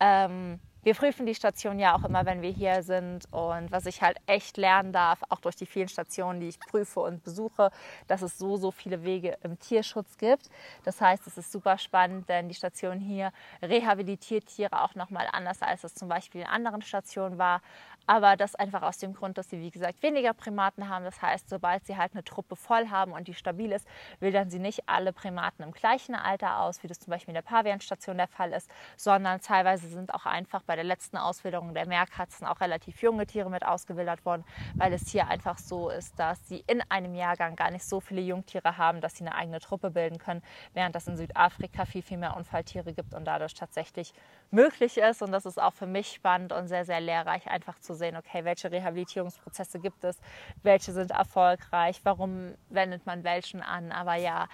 Ähm, 0.00 0.60
wir 0.88 0.94
prüfen 0.94 1.26
die 1.26 1.34
Station 1.34 1.78
ja 1.78 1.94
auch 1.94 2.02
immer, 2.04 2.24
wenn 2.24 2.40
wir 2.40 2.50
hier 2.50 2.82
sind. 2.82 3.30
Und 3.30 3.70
was 3.70 3.84
ich 3.84 4.00
halt 4.00 4.16
echt 4.24 4.56
lernen 4.56 4.90
darf, 4.90 5.18
auch 5.28 5.38
durch 5.40 5.54
die 5.54 5.66
vielen 5.66 5.88
Stationen, 5.88 6.40
die 6.40 6.48
ich 6.48 6.58
prüfe 6.58 7.00
und 7.00 7.22
besuche, 7.22 7.70
dass 8.06 8.22
es 8.22 8.38
so, 8.38 8.56
so 8.56 8.70
viele 8.70 9.04
Wege 9.04 9.36
im 9.42 9.58
Tierschutz 9.58 10.16
gibt. 10.16 10.48
Das 10.84 11.02
heißt, 11.02 11.26
es 11.26 11.36
ist 11.36 11.52
super 11.52 11.76
spannend, 11.76 12.30
denn 12.30 12.48
die 12.48 12.54
Station 12.54 13.00
hier 13.00 13.32
rehabilitiert 13.60 14.46
Tiere 14.46 14.82
auch 14.82 14.94
nochmal 14.94 15.28
anders, 15.30 15.60
als 15.60 15.84
es 15.84 15.94
zum 15.94 16.08
Beispiel 16.08 16.40
in 16.40 16.46
anderen 16.46 16.80
Stationen 16.80 17.36
war. 17.36 17.60
Aber 18.08 18.36
das 18.36 18.54
einfach 18.54 18.80
aus 18.80 18.96
dem 18.96 19.12
Grund, 19.12 19.36
dass 19.36 19.50
sie, 19.50 19.60
wie 19.60 19.70
gesagt, 19.70 20.02
weniger 20.02 20.32
Primaten 20.32 20.88
haben. 20.88 21.04
Das 21.04 21.20
heißt, 21.20 21.50
sobald 21.50 21.84
sie 21.84 21.98
halt 21.98 22.12
eine 22.14 22.24
Truppe 22.24 22.56
voll 22.56 22.88
haben 22.88 23.12
und 23.12 23.28
die 23.28 23.34
stabil 23.34 23.70
ist, 23.70 23.86
wildern 24.18 24.48
sie 24.48 24.58
nicht 24.58 24.88
alle 24.88 25.12
Primaten 25.12 25.62
im 25.62 25.72
gleichen 25.72 26.14
Alter 26.14 26.60
aus, 26.60 26.82
wie 26.82 26.86
das 26.86 27.00
zum 27.00 27.10
Beispiel 27.10 27.32
in 27.32 27.34
der 27.34 27.42
Pavianstation 27.42 28.16
der 28.16 28.26
Fall 28.26 28.54
ist, 28.54 28.70
sondern 28.96 29.42
teilweise 29.42 29.88
sind 29.88 30.14
auch 30.14 30.24
einfach 30.24 30.62
bei 30.62 30.74
der 30.74 30.84
letzten 30.84 31.18
Auswilderung 31.18 31.74
der 31.74 31.86
Meerkatzen 31.86 32.46
auch 32.46 32.62
relativ 32.62 33.02
junge 33.02 33.26
Tiere 33.26 33.50
mit 33.50 33.62
ausgewildert 33.62 34.24
worden, 34.24 34.42
weil 34.76 34.94
es 34.94 35.10
hier 35.10 35.28
einfach 35.28 35.58
so 35.58 35.90
ist, 35.90 36.18
dass 36.18 36.48
sie 36.48 36.64
in 36.66 36.82
einem 36.88 37.14
Jahrgang 37.14 37.56
gar 37.56 37.70
nicht 37.70 37.84
so 37.84 38.00
viele 38.00 38.22
Jungtiere 38.22 38.78
haben, 38.78 39.02
dass 39.02 39.16
sie 39.16 39.26
eine 39.26 39.34
eigene 39.34 39.60
Truppe 39.60 39.90
bilden 39.90 40.16
können, 40.16 40.42
während 40.72 40.94
das 40.94 41.08
in 41.08 41.18
Südafrika 41.18 41.84
viel, 41.84 42.00
viel 42.00 42.16
mehr 42.16 42.38
Unfalltiere 42.38 42.94
gibt 42.94 43.12
und 43.12 43.26
dadurch 43.26 43.52
tatsächlich 43.52 44.14
möglich 44.50 44.98
ist. 44.98 45.22
Und 45.22 45.32
das 45.32 45.46
ist 45.46 45.60
auch 45.60 45.74
für 45.74 45.86
mich 45.86 46.12
spannend 46.12 46.52
und 46.52 46.68
sehr, 46.68 46.84
sehr 46.84 47.00
lehrreich, 47.00 47.46
einfach 47.48 47.78
zu 47.78 47.94
sehen, 47.94 48.16
okay, 48.16 48.44
welche 48.44 48.70
Rehabilitierungsprozesse 48.70 49.78
gibt 49.78 50.04
es, 50.04 50.18
welche 50.62 50.92
sind 50.92 51.10
erfolgreich, 51.10 52.00
warum 52.04 52.54
wendet 52.68 53.06
man 53.06 53.24
welchen 53.24 53.62
an. 53.62 53.92
Aber 53.92 54.14
ja, 54.14 54.48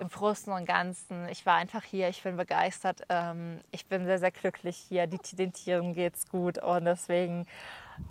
im 0.00 0.08
Großen 0.08 0.52
und 0.52 0.66
Ganzen, 0.66 1.28
ich 1.28 1.46
war 1.46 1.54
einfach 1.54 1.84
hier, 1.84 2.08
ich 2.08 2.22
bin 2.22 2.36
begeistert, 2.36 3.02
ähm, 3.08 3.60
ich 3.70 3.86
bin 3.86 4.06
sehr, 4.06 4.18
sehr 4.18 4.32
glücklich 4.32 4.76
hier, 4.76 5.06
Die, 5.06 5.18
den 5.36 5.52
Tieren 5.52 5.94
geht 5.94 6.16
es 6.16 6.28
gut. 6.28 6.58
Und 6.58 6.84
deswegen 6.84 7.46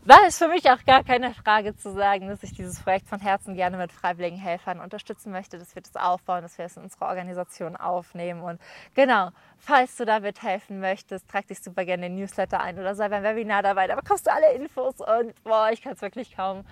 war 0.06 0.20
es 0.28 0.38
für 0.38 0.48
mich 0.48 0.70
auch 0.70 0.84
gar 0.86 1.04
keine 1.04 1.34
Frage 1.34 1.76
zu 1.76 1.92
sagen, 1.94 2.28
dass 2.28 2.44
ich 2.44 2.54
dieses 2.54 2.80
Projekt 2.82 3.08
von 3.08 3.20
Herzen 3.20 3.56
gerne 3.56 3.78
mit 3.78 3.92
freiwilligen 3.92 4.38
Helfern 4.38 4.80
unterstützen 4.80 5.32
möchte, 5.32 5.58
dass 5.58 5.76
wir 5.76 5.82
das 5.82 5.96
aufbauen, 5.96 6.42
dass 6.42 6.58
wir 6.58 6.66
es 6.66 6.78
in 6.78 6.84
unsere 6.84 7.06
Organisation 7.06 7.76
aufnehmen. 7.76 8.42
Und 8.42 8.62
genau, 8.94 9.30
falls 9.58 9.96
du 9.98 10.06
da 10.06 10.20
mithelfen 10.20 10.80
möchtest, 10.80 11.30
trag 11.30 11.48
dich 11.48 11.62
super 11.62 11.86
gerne 11.86 12.06
in 12.06 12.14
den 12.14 12.22
Newsletter 12.22 12.62
ein 12.62 12.80
oder 12.80 12.96
sei 12.96 13.10
beim 13.10 13.24
Webinar 13.24 13.64
dabei. 13.64 13.88
Da 13.88 13.96
bekommst 13.96 14.28
du 14.28 14.32
alle 14.32 14.54
Infos 14.54 14.96
und 15.00 15.44
boah, 15.44 15.70
ich 15.72 15.82
kann 15.82 15.94
es 15.94 16.02
wirklich 16.02 16.36
kaum 16.36 16.64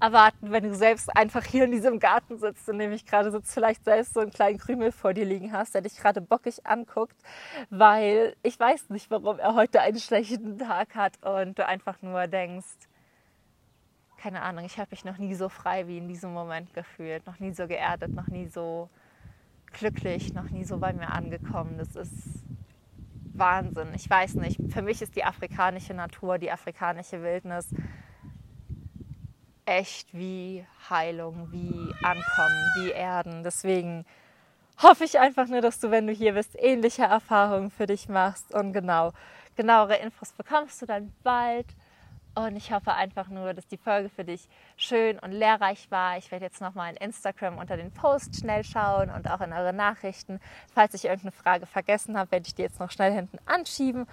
erwarten, 0.00 0.52
wenn 0.52 0.62
du 0.62 0.74
selbst 0.74 1.14
einfach 1.16 1.44
hier 1.44 1.64
in 1.64 1.72
diesem 1.72 1.98
Garten 1.98 2.38
sitzt, 2.38 2.68
in 2.68 2.78
dem 2.78 2.92
ich 2.92 3.04
gerade 3.04 3.30
sitze, 3.30 3.52
vielleicht 3.52 3.84
selbst 3.84 4.14
so 4.14 4.20
einen 4.20 4.30
kleinen 4.30 4.58
Krümel 4.58 4.92
vor 4.92 5.14
dir 5.14 5.24
liegen 5.24 5.52
hast, 5.52 5.74
der 5.74 5.82
dich 5.82 5.96
gerade 5.96 6.20
bockig 6.20 6.66
anguckt, 6.66 7.16
weil 7.70 8.36
ich 8.42 8.58
weiß 8.58 8.90
nicht, 8.90 9.10
warum 9.10 9.38
er 9.38 9.54
heute 9.54 9.80
einen 9.80 9.98
schlechten 9.98 10.58
Tag 10.58 10.94
hat 10.94 11.14
und 11.24 11.58
du 11.58 11.66
einfach 11.66 12.00
nur 12.02 12.26
denkst, 12.26 12.66
keine 14.18 14.42
Ahnung, 14.42 14.64
ich 14.64 14.78
habe 14.78 14.88
mich 14.90 15.04
noch 15.04 15.18
nie 15.18 15.34
so 15.34 15.48
frei 15.48 15.86
wie 15.86 15.98
in 15.98 16.08
diesem 16.08 16.32
Moment 16.32 16.74
gefühlt, 16.74 17.26
noch 17.26 17.38
nie 17.38 17.52
so 17.52 17.66
geerdet, 17.66 18.12
noch 18.12 18.26
nie 18.26 18.48
so 18.48 18.90
glücklich, 19.72 20.34
noch 20.34 20.50
nie 20.50 20.64
so 20.64 20.78
bei 20.78 20.92
mir 20.92 21.12
angekommen. 21.12 21.78
Das 21.78 21.94
ist 21.94 22.44
Wahnsinn. 23.32 23.88
Ich 23.94 24.10
weiß 24.10 24.34
nicht, 24.34 24.60
für 24.72 24.82
mich 24.82 25.02
ist 25.02 25.14
die 25.14 25.24
afrikanische 25.24 25.94
Natur, 25.94 26.38
die 26.38 26.50
afrikanische 26.50 27.22
Wildnis 27.22 27.72
echt 29.68 30.14
wie 30.14 30.64
Heilung, 30.88 31.52
wie 31.52 31.94
Ankommen, 32.02 32.72
wie 32.76 32.90
Erden. 32.90 33.44
Deswegen 33.44 34.06
hoffe 34.82 35.04
ich 35.04 35.18
einfach 35.18 35.46
nur, 35.46 35.60
dass 35.60 35.78
du, 35.78 35.90
wenn 35.90 36.06
du 36.06 36.12
hier 36.12 36.32
bist, 36.32 36.56
ähnliche 36.58 37.02
Erfahrungen 37.02 37.70
für 37.70 37.86
dich 37.86 38.08
machst. 38.08 38.54
Und 38.54 38.72
genau, 38.72 39.12
genauere 39.56 39.96
Infos 39.96 40.32
bekommst 40.32 40.80
du 40.80 40.86
dann 40.86 41.12
bald. 41.22 41.66
Und 42.34 42.56
ich 42.56 42.72
hoffe 42.72 42.94
einfach 42.94 43.28
nur, 43.28 43.52
dass 43.52 43.66
die 43.66 43.76
Folge 43.76 44.08
für 44.08 44.24
dich 44.24 44.48
schön 44.76 45.18
und 45.18 45.32
lehrreich 45.32 45.90
war. 45.90 46.16
Ich 46.16 46.30
werde 46.30 46.46
jetzt 46.46 46.60
nochmal 46.60 46.92
in 46.92 46.96
Instagram 46.96 47.58
unter 47.58 47.76
den 47.76 47.90
Post 47.90 48.36
schnell 48.36 48.64
schauen 48.64 49.10
und 49.10 49.28
auch 49.28 49.40
in 49.40 49.52
eure 49.52 49.72
Nachrichten. 49.72 50.40
Falls 50.72 50.94
ich 50.94 51.04
irgendeine 51.04 51.32
Frage 51.32 51.66
vergessen 51.66 52.16
habe, 52.16 52.30
werde 52.30 52.46
ich 52.46 52.54
die 52.54 52.62
jetzt 52.62 52.80
noch 52.80 52.90
schnell 52.90 53.12
hinten 53.12 53.38
anschieben. 53.44 54.06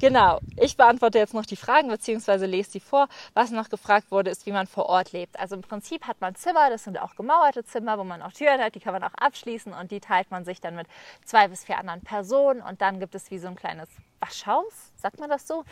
Genau, 0.00 0.40
ich 0.56 0.78
beantworte 0.78 1.18
jetzt 1.18 1.34
noch 1.34 1.44
die 1.44 1.56
Fragen 1.56 1.88
bzw. 1.90 2.46
lese 2.46 2.72
die 2.72 2.80
vor. 2.80 3.06
Was 3.34 3.50
noch 3.50 3.68
gefragt 3.68 4.10
wurde, 4.10 4.30
ist, 4.30 4.46
wie 4.46 4.52
man 4.52 4.66
vor 4.66 4.86
Ort 4.86 5.12
lebt. 5.12 5.38
Also 5.38 5.56
im 5.56 5.60
Prinzip 5.60 6.06
hat 6.06 6.22
man 6.22 6.34
Zimmer, 6.34 6.70
das 6.70 6.84
sind 6.84 6.98
auch 6.98 7.16
gemauerte 7.16 7.64
Zimmer, 7.64 7.98
wo 7.98 8.04
man 8.04 8.22
auch 8.22 8.32
Türen 8.32 8.62
hat, 8.62 8.74
die 8.74 8.80
kann 8.80 8.94
man 8.94 9.04
auch 9.04 9.12
abschließen 9.12 9.74
und 9.74 9.90
die 9.90 10.00
teilt 10.00 10.30
man 10.30 10.46
sich 10.46 10.62
dann 10.62 10.74
mit 10.74 10.86
zwei 11.26 11.48
bis 11.48 11.64
vier 11.64 11.76
anderen 11.76 12.00
Personen 12.00 12.62
und 12.62 12.80
dann 12.80 12.98
gibt 12.98 13.14
es 13.14 13.30
wie 13.30 13.38
so 13.38 13.48
ein 13.48 13.56
kleines 13.56 13.90
Waschhaus, 14.20 14.92
sagt 14.96 15.18
man 15.18 15.30
das 15.30 15.46
so? 15.48 15.64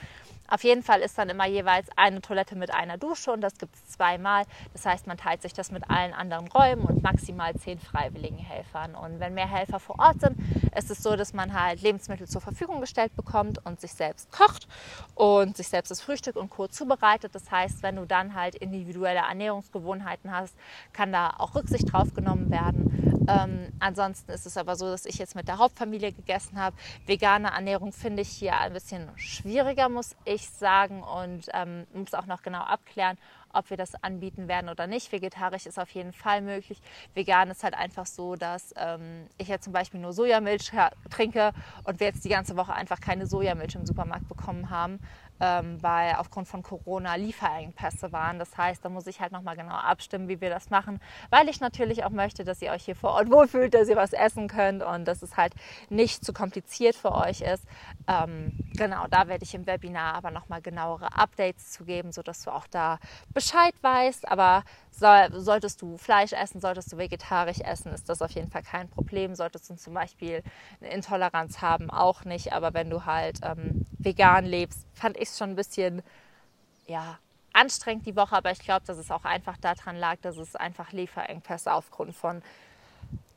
Auf 0.50 0.64
jeden 0.64 0.82
Fall 0.82 1.02
ist 1.02 1.18
dann 1.18 1.28
immer 1.28 1.46
jeweils 1.46 1.88
eine 1.96 2.22
Toilette 2.22 2.56
mit 2.56 2.72
einer 2.72 2.96
Dusche 2.96 3.30
und 3.30 3.42
das 3.42 3.58
gibt 3.58 3.74
es 3.74 3.88
zweimal. 3.90 4.44
Das 4.72 4.86
heißt, 4.86 5.06
man 5.06 5.18
teilt 5.18 5.42
sich 5.42 5.52
das 5.52 5.70
mit 5.70 5.90
allen 5.90 6.14
anderen 6.14 6.48
Räumen 6.48 6.84
und 6.84 7.02
maximal 7.02 7.54
zehn 7.54 7.78
freiwilligen 7.78 8.38
Helfern. 8.38 8.94
Und 8.94 9.20
wenn 9.20 9.34
mehr 9.34 9.48
Helfer 9.48 9.78
vor 9.78 9.98
Ort 9.98 10.22
sind, 10.22 10.38
ist 10.74 10.90
es 10.90 11.02
so, 11.02 11.16
dass 11.16 11.34
man 11.34 11.52
halt 11.52 11.82
Lebensmittel 11.82 12.26
zur 12.26 12.40
Verfügung 12.40 12.80
gestellt 12.80 13.14
bekommt 13.14 13.64
und 13.66 13.78
sich 13.78 13.92
selbst 13.92 14.32
kocht 14.32 14.66
und 15.14 15.58
sich 15.58 15.68
selbst 15.68 15.90
das 15.90 16.00
Frühstück 16.00 16.36
und 16.36 16.48
Co. 16.48 16.66
zubereitet. 16.66 17.34
Das 17.34 17.50
heißt, 17.50 17.82
wenn 17.82 17.96
du 17.96 18.06
dann 18.06 18.34
halt 18.34 18.54
individuelle 18.54 19.20
Ernährungsgewohnheiten 19.20 20.32
hast, 20.32 20.56
kann 20.94 21.12
da 21.12 21.34
auch 21.36 21.54
Rücksicht 21.54 21.92
drauf 21.92 22.14
genommen 22.14 22.50
werden. 22.50 23.07
Ähm, 23.28 23.72
ansonsten 23.78 24.30
ist 24.32 24.46
es 24.46 24.56
aber 24.56 24.76
so, 24.76 24.86
dass 24.86 25.04
ich 25.04 25.18
jetzt 25.18 25.34
mit 25.34 25.48
der 25.48 25.58
Hauptfamilie 25.58 26.12
gegessen 26.12 26.58
habe. 26.58 26.76
Vegane 27.06 27.48
Ernährung 27.48 27.92
finde 27.92 28.22
ich 28.22 28.30
hier 28.30 28.58
ein 28.58 28.72
bisschen 28.72 29.08
schwieriger, 29.16 29.88
muss 29.88 30.16
ich 30.24 30.48
sagen, 30.50 31.02
und 31.02 31.48
ähm, 31.52 31.86
muss 31.92 32.14
auch 32.14 32.26
noch 32.26 32.42
genau 32.42 32.60
abklären, 32.60 33.18
ob 33.58 33.70
wir 33.70 33.76
das 33.76 34.02
anbieten 34.02 34.48
werden 34.48 34.68
oder 34.68 34.86
nicht. 34.86 35.12
Vegetarisch 35.12 35.66
ist 35.66 35.78
auf 35.78 35.90
jeden 35.90 36.12
Fall 36.12 36.40
möglich. 36.40 36.80
Vegan 37.14 37.50
ist 37.50 37.64
halt 37.64 37.74
einfach 37.74 38.06
so, 38.06 38.36
dass 38.36 38.72
ähm, 38.76 39.26
ich 39.36 39.48
jetzt 39.48 39.64
zum 39.64 39.72
Beispiel 39.72 40.00
nur 40.00 40.12
Sojamilch 40.12 40.72
trinke 41.10 41.52
und 41.84 42.00
wir 42.00 42.06
jetzt 42.06 42.24
die 42.24 42.28
ganze 42.28 42.56
Woche 42.56 42.72
einfach 42.72 43.00
keine 43.00 43.26
Sojamilch 43.26 43.74
im 43.74 43.86
Supermarkt 43.86 44.28
bekommen 44.28 44.70
haben 44.70 45.00
ähm, 45.40 45.82
weil 45.82 46.14
aufgrund 46.16 46.48
von 46.48 46.62
Corona 46.62 47.14
Lieferengpässe 47.14 48.12
waren. 48.12 48.38
Das 48.38 48.56
heißt, 48.56 48.84
da 48.84 48.88
muss 48.88 49.06
ich 49.06 49.20
halt 49.20 49.32
nochmal 49.32 49.56
genau 49.56 49.74
abstimmen, 49.74 50.28
wie 50.28 50.40
wir 50.40 50.50
das 50.50 50.70
machen, 50.70 51.00
weil 51.30 51.48
ich 51.48 51.60
natürlich 51.60 52.04
auch 52.04 52.10
möchte, 52.10 52.44
dass 52.44 52.62
ihr 52.62 52.72
euch 52.72 52.84
hier 52.84 52.96
vor 52.96 53.10
Ort 53.10 53.30
wohlfühlt, 53.30 53.74
dass 53.74 53.88
ihr 53.88 53.96
was 53.96 54.12
essen 54.12 54.48
könnt 54.48 54.82
und 54.82 55.06
dass 55.06 55.22
es 55.22 55.36
halt 55.36 55.54
nicht 55.88 56.24
zu 56.24 56.32
kompliziert 56.32 56.96
für 56.96 57.12
euch 57.12 57.40
ist. 57.40 57.64
Ähm, 58.06 58.52
genau, 58.76 59.06
da 59.08 59.28
werde 59.28 59.44
ich 59.44 59.54
im 59.54 59.66
Webinar 59.66 60.14
aber 60.14 60.30
nochmal 60.30 60.60
genauere 60.60 61.16
Updates 61.16 61.70
zu 61.70 61.84
geben, 61.84 62.12
sodass 62.12 62.42
du 62.42 62.50
auch 62.50 62.66
da 62.66 62.98
Bescheid 63.32 63.47
weißt. 63.54 64.28
Aber 64.28 64.64
soll, 64.90 65.28
solltest 65.32 65.82
du 65.82 65.96
Fleisch 65.98 66.32
essen, 66.32 66.60
solltest 66.60 66.92
du 66.92 66.98
vegetarisch 66.98 67.60
essen, 67.60 67.92
ist 67.92 68.08
das 68.08 68.22
auf 68.22 68.30
jeden 68.32 68.50
Fall 68.50 68.62
kein 68.62 68.88
Problem. 68.88 69.34
Solltest 69.34 69.70
du 69.70 69.76
zum 69.76 69.94
Beispiel 69.94 70.42
eine 70.80 70.90
Intoleranz 70.90 71.62
haben, 71.62 71.90
auch 71.90 72.24
nicht. 72.24 72.52
Aber 72.52 72.74
wenn 72.74 72.90
du 72.90 73.04
halt 73.04 73.40
ähm, 73.42 73.86
vegan 73.98 74.44
lebst, 74.44 74.86
fand 74.94 75.16
ich 75.16 75.28
es 75.28 75.38
schon 75.38 75.50
ein 75.50 75.56
bisschen, 75.56 76.02
ja, 76.86 77.18
anstrengend 77.52 78.06
die 78.06 78.16
Woche. 78.16 78.36
Aber 78.36 78.50
ich 78.50 78.60
glaube, 78.60 78.84
dass 78.86 78.98
es 78.98 79.10
auch 79.10 79.24
einfach 79.24 79.56
daran 79.56 79.96
lag, 79.96 80.16
dass 80.22 80.36
es 80.36 80.56
einfach 80.56 80.92
Lieferengpässe 80.92 81.72
aufgrund 81.72 82.14
von 82.14 82.42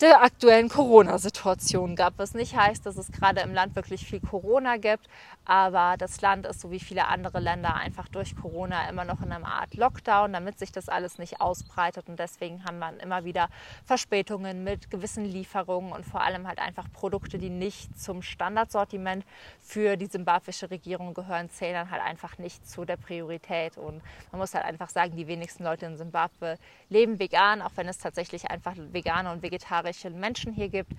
der 0.02 0.24
aktuellen 0.24 0.68
Corona-Situation 0.68 1.96
gab. 1.96 2.16
Was 2.18 2.34
nicht 2.34 2.56
heißt, 2.56 2.86
dass 2.86 2.98
es 2.98 3.12
gerade 3.12 3.42
im 3.42 3.54
Land 3.54 3.76
wirklich 3.76 4.06
viel 4.06 4.20
Corona 4.20 4.78
gibt, 4.78 5.08
aber 5.46 5.96
das 5.98 6.22
Land 6.22 6.48
ist 6.48 6.62
so 6.62 6.72
wie 6.72 6.80
viele 6.80 7.08
andere 7.08 7.40
Länder 7.40 7.76
einfach 7.76 8.08
durch 8.08 8.36
Corona 8.36 8.90
immer 8.90 9.06
noch 9.06 9.22
in 9.22 9.32
einer 9.32 9.46
Art 9.46 9.76
Lockdown, 9.76 10.34
damit 10.34 10.58
sich 10.58 10.72
das 10.72 10.90
alles 10.90 11.20
nicht 11.20 11.40
ausbreitet. 11.40 12.10
Und 12.10 12.20
deswegen 12.20 12.64
haben 12.66 12.80
wir 12.80 13.00
immer 13.00 13.26
wieder 13.26 13.50
Verspätungen 13.86 14.64
mit 14.64 14.90
gewissen 14.90 15.24
Lieferungen 15.24 15.92
und 15.92 16.04
vor 16.04 16.22
allem 16.22 16.48
halt 16.48 16.60
einfach 16.60 16.92
Produkte, 16.92 17.38
die 17.38 17.50
nicht 17.50 18.00
zum 18.00 18.24
Standardsortiment 18.24 19.24
für 19.62 19.98
die 19.98 20.08
simbabwische 20.08 20.72
Regierung 20.72 21.14
gehören, 21.14 21.50
zählen 21.52 21.74
dann 21.74 21.92
halt 21.92 22.02
einfach 22.02 22.40
nicht 22.40 22.68
zu 22.68 22.86
der 22.86 22.98
Priorität. 22.98 23.78
Und 23.78 24.02
man 24.32 24.40
muss 24.40 24.56
halt 24.56 24.66
einfach 24.66 24.90
sagen, 24.90 25.16
die 25.16 25.28
wenigsten 25.28 25.64
Leute 25.64 25.86
in 25.86 25.98
Simbabwe 25.98 26.58
leben 26.90 27.20
vegan, 27.20 27.62
auch 27.62 27.72
wenn 27.76 27.88
es 27.88 28.00
tatsächlich 28.00 28.50
einfach 28.50 28.74
vegane 28.76 29.32
und 29.32 29.44
vegetarische 29.44 29.91
zahlreiche 29.92 30.10
Menschen 30.10 30.54
hier 30.54 30.70
gibt. 30.70 30.94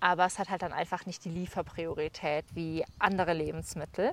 Aber 0.00 0.26
es 0.26 0.38
hat 0.38 0.48
halt 0.48 0.62
dann 0.62 0.72
einfach 0.72 1.06
nicht 1.06 1.24
die 1.24 1.30
Lieferpriorität 1.30 2.44
wie 2.54 2.84
andere 2.98 3.32
Lebensmittel. 3.32 4.12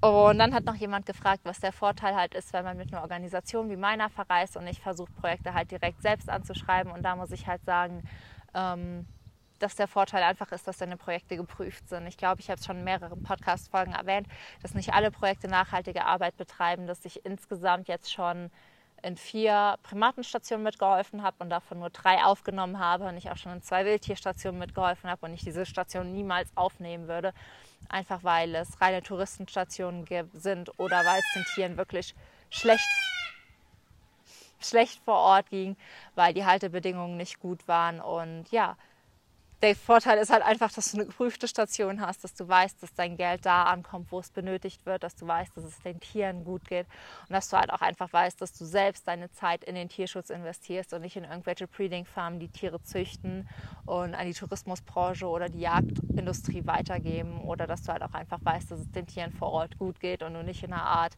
Und 0.00 0.38
dann 0.38 0.52
hat 0.52 0.64
noch 0.64 0.74
jemand 0.74 1.06
gefragt, 1.06 1.40
was 1.44 1.60
der 1.60 1.72
Vorteil 1.72 2.14
halt 2.14 2.34
ist, 2.34 2.52
wenn 2.52 2.64
man 2.64 2.76
mit 2.76 2.92
einer 2.92 3.00
Organisation 3.00 3.70
wie 3.70 3.76
meiner 3.76 4.10
verreist 4.10 4.56
und 4.58 4.66
ich 4.66 4.80
versuche, 4.80 5.10
Projekte 5.12 5.54
halt 5.54 5.70
direkt 5.70 6.02
selbst 6.02 6.28
anzuschreiben. 6.28 6.92
Und 6.92 7.02
da 7.02 7.16
muss 7.16 7.30
ich 7.30 7.46
halt 7.46 7.64
sagen, 7.64 8.02
ähm, 8.54 9.06
dass 9.58 9.74
der 9.74 9.88
Vorteil 9.88 10.22
einfach 10.22 10.52
ist, 10.52 10.68
dass 10.68 10.76
deine 10.76 10.98
Projekte 10.98 11.36
geprüft 11.38 11.88
sind. 11.88 12.06
Ich 12.06 12.18
glaube, 12.18 12.42
ich 12.42 12.50
habe 12.50 12.60
es 12.60 12.66
schon 12.66 12.76
in 12.76 12.84
mehreren 12.84 13.22
Podcast-Folgen 13.22 13.94
erwähnt, 13.94 14.28
dass 14.60 14.74
nicht 14.74 14.92
alle 14.92 15.10
Projekte 15.10 15.48
nachhaltige 15.48 16.04
Arbeit 16.04 16.36
betreiben, 16.36 16.86
dass 16.86 17.02
ich 17.06 17.24
insgesamt 17.24 17.88
jetzt 17.88 18.12
schon 18.12 18.50
in 19.02 19.16
vier 19.16 19.78
Primatenstationen 19.82 20.64
mitgeholfen 20.64 21.22
habe 21.22 21.36
und 21.40 21.50
davon 21.50 21.78
nur 21.78 21.90
drei 21.90 22.24
aufgenommen 22.24 22.78
habe 22.78 23.06
und 23.06 23.16
ich 23.16 23.30
auch 23.30 23.36
schon 23.36 23.52
in 23.52 23.62
zwei 23.62 23.84
Wildtierstationen 23.84 24.58
mitgeholfen 24.58 25.10
habe 25.10 25.26
und 25.26 25.34
ich 25.34 25.42
diese 25.42 25.66
Station 25.66 26.12
niemals 26.12 26.50
aufnehmen 26.54 27.08
würde, 27.08 27.32
einfach 27.88 28.24
weil 28.24 28.54
es 28.54 28.80
reine 28.80 29.02
Touristenstationen 29.02 30.06
sind 30.32 30.78
oder 30.78 31.04
weil 31.04 31.18
es 31.18 31.32
den 31.34 31.44
Tieren 31.54 31.76
wirklich 31.76 32.14
schlecht, 32.50 32.88
schlecht 34.60 35.00
vor 35.04 35.18
Ort 35.18 35.50
ging, 35.50 35.76
weil 36.14 36.34
die 36.34 36.44
Haltebedingungen 36.44 37.16
nicht 37.16 37.38
gut 37.38 37.68
waren 37.68 38.00
und 38.00 38.50
ja, 38.50 38.76
der 39.62 39.74
Vorteil 39.74 40.18
ist 40.18 40.30
halt 40.30 40.42
einfach, 40.42 40.70
dass 40.70 40.90
du 40.90 40.98
eine 40.98 41.06
geprüfte 41.06 41.48
Station 41.48 42.00
hast, 42.00 42.24
dass 42.24 42.34
du 42.34 42.46
weißt, 42.46 42.82
dass 42.82 42.92
dein 42.92 43.16
Geld 43.16 43.46
da 43.46 43.64
ankommt, 43.64 44.12
wo 44.12 44.18
es 44.18 44.30
benötigt 44.30 44.84
wird, 44.84 45.02
dass 45.02 45.16
du 45.16 45.26
weißt, 45.26 45.56
dass 45.56 45.64
es 45.64 45.78
den 45.78 45.98
Tieren 45.98 46.44
gut 46.44 46.68
geht 46.68 46.86
und 47.28 47.32
dass 47.32 47.48
du 47.48 47.56
halt 47.56 47.72
auch 47.72 47.80
einfach 47.80 48.12
weißt, 48.12 48.40
dass 48.40 48.52
du 48.52 48.66
selbst 48.66 49.08
deine 49.08 49.30
Zeit 49.32 49.64
in 49.64 49.74
den 49.74 49.88
Tierschutz 49.88 50.28
investierst 50.28 50.92
und 50.92 51.00
nicht 51.00 51.16
in 51.16 51.24
irgendwelche 51.24 51.66
Breeding-Farmen, 51.66 52.38
die 52.38 52.48
Tiere 52.48 52.82
züchten 52.82 53.48
und 53.86 54.14
an 54.14 54.26
die 54.26 54.34
Tourismusbranche 54.34 55.26
oder 55.26 55.48
die 55.48 55.60
Jagdindustrie 55.60 56.66
weitergeben 56.66 57.40
oder 57.40 57.66
dass 57.66 57.82
du 57.82 57.92
halt 57.92 58.02
auch 58.02 58.12
einfach 58.12 58.40
weißt, 58.42 58.70
dass 58.70 58.80
es 58.80 58.90
den 58.90 59.06
Tieren 59.06 59.32
vor 59.32 59.52
Ort 59.52 59.78
gut 59.78 60.00
geht 60.00 60.22
und 60.22 60.34
du 60.34 60.44
nicht 60.44 60.64
in 60.64 60.74
einer 60.74 60.84
Art 60.84 61.16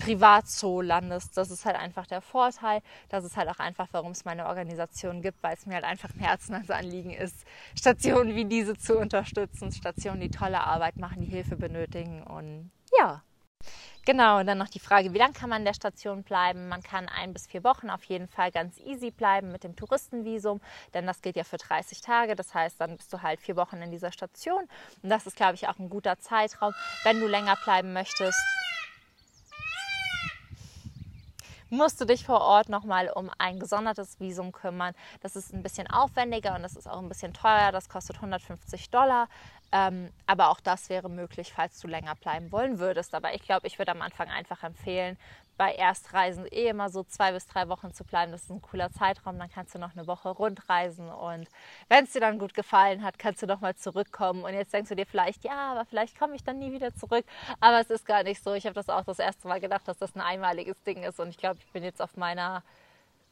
Privatzoo 0.00 0.80
landest. 0.80 1.36
Das 1.36 1.52
ist 1.52 1.64
halt 1.64 1.76
einfach 1.76 2.06
der 2.08 2.20
Vorteil. 2.20 2.82
Das 3.10 3.24
ist 3.24 3.36
halt 3.36 3.48
auch 3.48 3.60
einfach, 3.60 3.86
warum 3.92 4.10
es 4.10 4.24
meine 4.24 4.46
Organisation 4.46 5.22
gibt, 5.22 5.40
weil 5.42 5.54
es 5.54 5.66
mir 5.66 5.74
halt 5.74 5.84
einfach 5.84 6.10
ein 6.14 6.20
Herzensanliegen 6.20 7.12
ist, 7.12 7.46
Stationen 7.78 8.34
wie 8.34 8.44
diese 8.44 8.76
zu 8.76 8.98
unterstützen, 8.98 9.70
Stationen, 9.72 10.20
die 10.20 10.30
tolle 10.30 10.60
Arbeit 10.60 10.96
machen, 10.96 11.20
die 11.20 11.28
Hilfe 11.28 11.56
benötigen 11.56 12.22
und 12.22 12.70
ja. 12.98 13.22
Genau, 14.06 14.38
und 14.38 14.46
dann 14.46 14.58
noch 14.58 14.68
die 14.68 14.78
Frage, 14.78 15.12
wie 15.12 15.18
lange 15.18 15.32
kann 15.32 15.50
man 15.50 15.62
in 15.62 15.64
der 15.64 15.74
Station 15.74 16.22
bleiben? 16.22 16.68
Man 16.68 16.80
kann 16.80 17.08
ein 17.08 17.32
bis 17.32 17.48
vier 17.48 17.64
Wochen 17.64 17.90
auf 17.90 18.04
jeden 18.04 18.28
Fall 18.28 18.52
ganz 18.52 18.78
easy 18.78 19.10
bleiben 19.10 19.50
mit 19.50 19.64
dem 19.64 19.74
Touristenvisum, 19.74 20.60
denn 20.94 21.06
das 21.06 21.22
gilt 21.22 21.34
ja 21.34 21.42
für 21.42 21.56
30 21.56 22.02
Tage. 22.02 22.36
Das 22.36 22.54
heißt, 22.54 22.80
dann 22.80 22.96
bist 22.96 23.12
du 23.12 23.22
halt 23.22 23.40
vier 23.40 23.56
Wochen 23.56 23.82
in 23.82 23.90
dieser 23.90 24.12
Station. 24.12 24.68
Und 25.02 25.10
das 25.10 25.26
ist, 25.26 25.36
glaube 25.36 25.56
ich, 25.56 25.66
auch 25.66 25.80
ein 25.80 25.90
guter 25.90 26.20
Zeitraum. 26.20 26.72
Wenn 27.02 27.18
du 27.18 27.26
länger 27.26 27.56
bleiben 27.64 27.92
möchtest, 27.92 28.38
musst 31.70 32.00
du 32.00 32.04
dich 32.04 32.24
vor 32.24 32.40
Ort 32.40 32.68
nochmal 32.68 33.10
um 33.10 33.30
ein 33.38 33.58
gesondertes 33.58 34.20
Visum 34.20 34.52
kümmern. 34.52 34.94
Das 35.20 35.36
ist 35.36 35.52
ein 35.52 35.62
bisschen 35.62 35.88
aufwendiger 35.88 36.54
und 36.54 36.62
das 36.62 36.76
ist 36.76 36.88
auch 36.88 36.98
ein 36.98 37.08
bisschen 37.08 37.32
teuer. 37.32 37.72
Das 37.72 37.88
kostet 37.88 38.16
150 38.16 38.90
Dollar. 38.90 39.28
Ähm, 39.72 40.10
aber 40.26 40.50
auch 40.50 40.60
das 40.60 40.88
wäre 40.88 41.08
möglich, 41.08 41.52
falls 41.52 41.80
du 41.80 41.88
länger 41.88 42.14
bleiben 42.14 42.52
wollen 42.52 42.78
würdest. 42.78 43.14
Aber 43.14 43.34
ich 43.34 43.42
glaube, 43.42 43.66
ich 43.66 43.78
würde 43.78 43.92
am 43.92 44.02
Anfang 44.02 44.28
einfach 44.28 44.62
empfehlen, 44.62 45.18
bei 45.56 45.72
Erstreisen 45.72 46.46
eh 46.46 46.68
immer 46.68 46.90
so 46.90 47.02
zwei 47.04 47.32
bis 47.32 47.46
drei 47.46 47.68
Wochen 47.68 47.92
zu 47.92 48.04
bleiben. 48.04 48.32
Das 48.32 48.42
ist 48.42 48.50
ein 48.50 48.62
cooler 48.62 48.90
Zeitraum. 48.92 49.38
Dann 49.38 49.50
kannst 49.50 49.74
du 49.74 49.78
noch 49.78 49.96
eine 49.96 50.06
Woche 50.06 50.28
rundreisen 50.28 51.08
und 51.08 51.48
wenn 51.88 52.04
es 52.04 52.12
dir 52.12 52.20
dann 52.20 52.38
gut 52.38 52.54
gefallen 52.54 53.02
hat, 53.02 53.18
kannst 53.18 53.42
du 53.42 53.46
noch 53.46 53.60
mal 53.60 53.74
zurückkommen. 53.74 54.44
Und 54.44 54.54
jetzt 54.54 54.72
denkst 54.72 54.88
du 54.88 54.96
dir 54.96 55.06
vielleicht, 55.06 55.44
ja, 55.44 55.72
aber 55.72 55.84
vielleicht 55.84 56.18
komme 56.18 56.34
ich 56.34 56.44
dann 56.44 56.58
nie 56.58 56.72
wieder 56.72 56.94
zurück. 56.94 57.24
Aber 57.60 57.80
es 57.80 57.90
ist 57.90 58.06
gar 58.06 58.22
nicht 58.22 58.42
so. 58.42 58.54
Ich 58.54 58.66
habe 58.66 58.74
das 58.74 58.88
auch 58.88 59.04
das 59.04 59.18
erste 59.18 59.48
Mal 59.48 59.60
gedacht, 59.60 59.86
dass 59.88 59.98
das 59.98 60.14
ein 60.14 60.20
einmaliges 60.20 60.82
Ding 60.82 61.02
ist. 61.02 61.20
Und 61.20 61.28
ich 61.28 61.38
glaube, 61.38 61.58
ich 61.60 61.72
bin 61.72 61.82
jetzt 61.82 62.02
auf 62.02 62.16
meiner, 62.16 62.62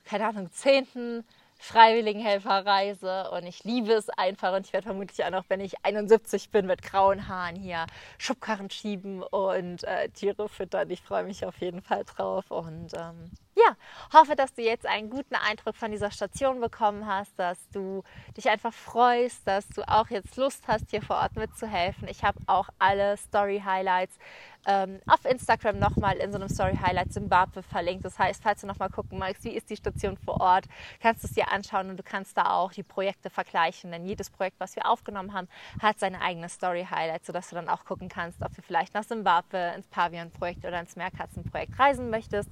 keine 0.05 0.27
Ahnung, 0.27 0.51
zehnten 0.53 1.25
Freiwilligenhelferreise 1.59 3.31
und 3.31 3.47
ich 3.47 3.65
liebe 3.65 3.93
es 3.93 4.09
einfach 4.11 4.55
und 4.55 4.67
ich 4.67 4.73
werde 4.73 4.87
vermutlich 4.87 5.25
auch 5.25 5.31
noch, 5.31 5.45
wenn 5.49 5.61
ich 5.61 5.85
71 5.85 6.51
bin, 6.51 6.67
mit 6.67 6.83
grauen 6.83 7.29
Haaren 7.29 7.57
hier 7.57 7.87
Schubkarren 8.19 8.71
schieben 8.71 9.23
und 9.23 9.85
äh, 9.85 10.09
Tiere 10.11 10.49
füttern. 10.49 10.91
Ich 10.91 11.03
freue 11.03 11.25
mich 11.25 11.45
auf 11.47 11.59
jeden 11.59 11.81
Fall 11.83 12.05
drauf 12.05 12.51
und 12.51 12.93
ähm, 12.95 13.31
ja, 13.57 13.77
hoffe, 14.13 14.35
dass 14.37 14.55
du 14.55 14.63
jetzt 14.63 14.87
einen 14.87 15.11
guten 15.11 15.35
Eindruck 15.35 15.77
von 15.77 15.91
dieser 15.91 16.11
Station 16.11 16.61
bekommen 16.61 17.07
hast, 17.07 17.39
dass 17.39 17.69
du 17.71 18.03
dich 18.37 18.49
einfach 18.49 18.73
freust, 18.73 19.47
dass 19.47 19.69
du 19.69 19.83
auch 19.89 20.11
jetzt 20.11 20.37
Lust 20.37 20.65
hast, 20.67 20.91
hier 20.91 21.03
vor 21.03 21.17
Ort 21.17 21.37
mitzuhelfen. 21.37 22.09
Ich 22.09 22.25
habe 22.25 22.39
auch 22.47 22.69
alle 22.79 23.17
Story-Highlights 23.17 24.19
ähm, 24.67 25.01
auf 25.07 25.25
Instagram 25.25 25.79
nochmal 25.79 26.17
in 26.17 26.33
so 26.33 26.39
einem 26.39 26.49
Story-Highlight 26.49 27.13
Zimbabwe 27.13 27.63
verlinkt. 27.63 28.05
Das 28.05 28.19
heißt, 28.19 28.43
falls 28.43 28.63
du 28.63 28.67
nochmal 28.67 28.91
gucken 28.91 29.19
magst, 29.19 29.45
wie 29.45 29.51
ist 29.51 29.71
die 29.71 29.77
Station 29.77 30.17
vor 30.17 30.41
Ort, 30.41 30.65
kannst 31.01 31.23
du 31.23 31.29
es 31.29 31.35
dir 31.35 31.51
anschauen 31.53 31.91
und 31.91 31.97
du 31.97 32.03
kannst 32.03 32.37
da 32.37 32.51
auch 32.51 32.73
die 32.73 32.83
Projekte 32.83 33.31
vergleichen. 33.31 33.91
Denn 33.93 34.05
jedes 34.05 34.31
Projekt, 34.31 34.59
was 34.59 34.75
wir 34.77 34.89
aufgenommen 34.89 35.35
haben, 35.35 35.49
hat 35.81 35.99
seine 35.99 36.21
eigene 36.21 36.49
Story-Highlight, 36.49 37.25
sodass 37.25 37.51
du 37.51 37.57
dann 37.57 37.69
auch 37.69 37.85
gucken 37.85 38.09
kannst, 38.09 38.43
ob 38.43 38.55
du 38.55 38.63
vielleicht 38.63 38.95
nach 38.95 39.05
Zimbabwe 39.05 39.75
ins 39.77 39.87
Pavian-Projekt 39.89 40.65
oder 40.65 40.81
ins 40.81 40.97
Meerkatzenprojekt 40.97 41.79
reisen 41.79 42.11
möchtest. 42.11 42.51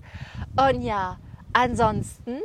Und 0.56 0.82
ja, 0.82 0.91
ansonsten 1.52 2.40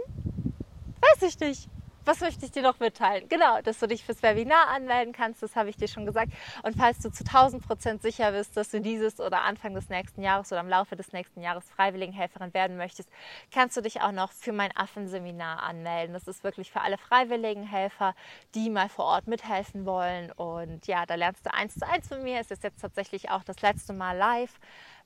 weiß 1.02 1.30
ich 1.30 1.40
nicht 1.40 1.70
was 2.08 2.22
möchte 2.22 2.46
ich 2.46 2.52
dir 2.52 2.62
noch 2.62 2.80
mitteilen? 2.80 3.28
Genau, 3.28 3.60
dass 3.62 3.80
du 3.80 3.88
dich 3.88 4.06
fürs 4.06 4.24
Webinar 4.24 4.70
anmelden 4.70 5.14
kannst, 5.14 5.44
das 5.44 5.58
habe 5.58 5.70
ich 5.70 5.76
dir 5.76 5.90
schon 5.90 6.06
gesagt. 6.06 6.32
Und 6.64 6.78
falls 6.78 7.00
du 7.00 7.12
zu 7.12 7.26
1000 7.26 7.68
Prozent 7.68 8.02
sicher 8.02 8.32
bist, 8.32 8.56
dass 8.56 8.70
du 8.70 8.80
dieses 8.80 9.20
oder 9.20 9.42
Anfang 9.42 9.74
des 9.74 9.90
nächsten 9.90 10.24
Jahres 10.24 10.50
oder 10.54 10.62
im 10.62 10.70
Laufe 10.70 10.96
des 10.96 11.12
nächsten 11.12 11.42
Jahres 11.42 11.70
Freiwilligenhelferin 11.70 12.54
werden 12.54 12.78
möchtest, 12.78 13.10
kannst 13.54 13.76
du 13.76 13.82
dich 13.82 14.00
auch 14.02 14.14
noch 14.14 14.32
für 14.32 14.54
mein 14.54 14.72
Affenseminar 14.76 15.64
anmelden. 15.64 16.14
Das 16.14 16.30
ist 16.30 16.46
wirklich 16.46 16.72
für 16.72 16.80
alle 16.80 16.98
Freiwilligenhelfer, 16.98 18.16
die 18.56 18.70
mal 18.70 18.88
vor 18.88 19.06
Ort 19.06 19.28
mithelfen 19.28 19.86
wollen. 19.86 20.32
Und 20.32 20.88
ja, 20.88 21.06
da 21.06 21.16
lernst 21.16 21.46
du 21.46 21.54
eins 21.54 21.76
zu 21.76 21.86
eins 21.86 22.08
von 22.08 22.24
mir. 22.24 22.40
Es 22.40 22.52
ist 22.52 22.64
jetzt 22.64 22.80
tatsächlich 22.80 23.30
auch 23.32 23.44
das 23.44 23.62
letzte 23.62 23.92
Mal 23.92 24.16
live, 24.16 24.58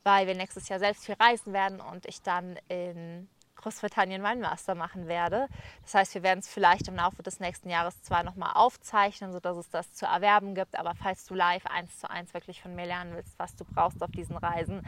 weil 0.04 0.28
wir 0.28 0.36
nächstes 0.36 0.70
Jahr 0.70 0.80
selbst 0.80 1.06
viel 1.06 1.16
reisen 1.16 1.54
werden 1.54 1.80
und 1.80 2.06
ich 2.06 2.22
dann 2.22 2.58
in 2.68 3.30
Großbritannien 3.56 4.22
meinen 4.22 4.42
Master 4.42 4.76
machen 4.76 5.08
werde. 5.08 5.48
Das 5.84 5.94
heißt, 5.94 6.16
wir 6.16 6.24
werden 6.24 6.40
es 6.40 6.48
vielleicht 6.48 6.88
im 6.88 6.96
Laufe 6.96 7.22
des 7.24 7.40
nächsten 7.40 7.70
Jahres 7.70 8.02
zwar 8.02 8.24
nochmal 8.24 8.54
aufzeichnen, 8.56 9.32
sodass 9.32 9.58
es 9.58 9.70
das 9.70 9.94
zu 9.94 10.06
erwerben 10.06 10.56
gibt, 10.56 10.78
aber 10.78 10.96
falls 10.96 11.26
du 11.26 11.36
live 11.36 11.66
eins 11.68 12.00
zu 12.00 12.10
eins 12.10 12.34
wirklich 12.34 12.62
von 12.62 12.76
mir 12.76 12.86
lernen 12.86 13.16
willst, 13.16 13.38
was 13.38 13.56
du 13.56 13.64
brauchst 13.64 14.02
auf 14.02 14.12
diesen 14.12 14.38
Reisen, 14.38 14.82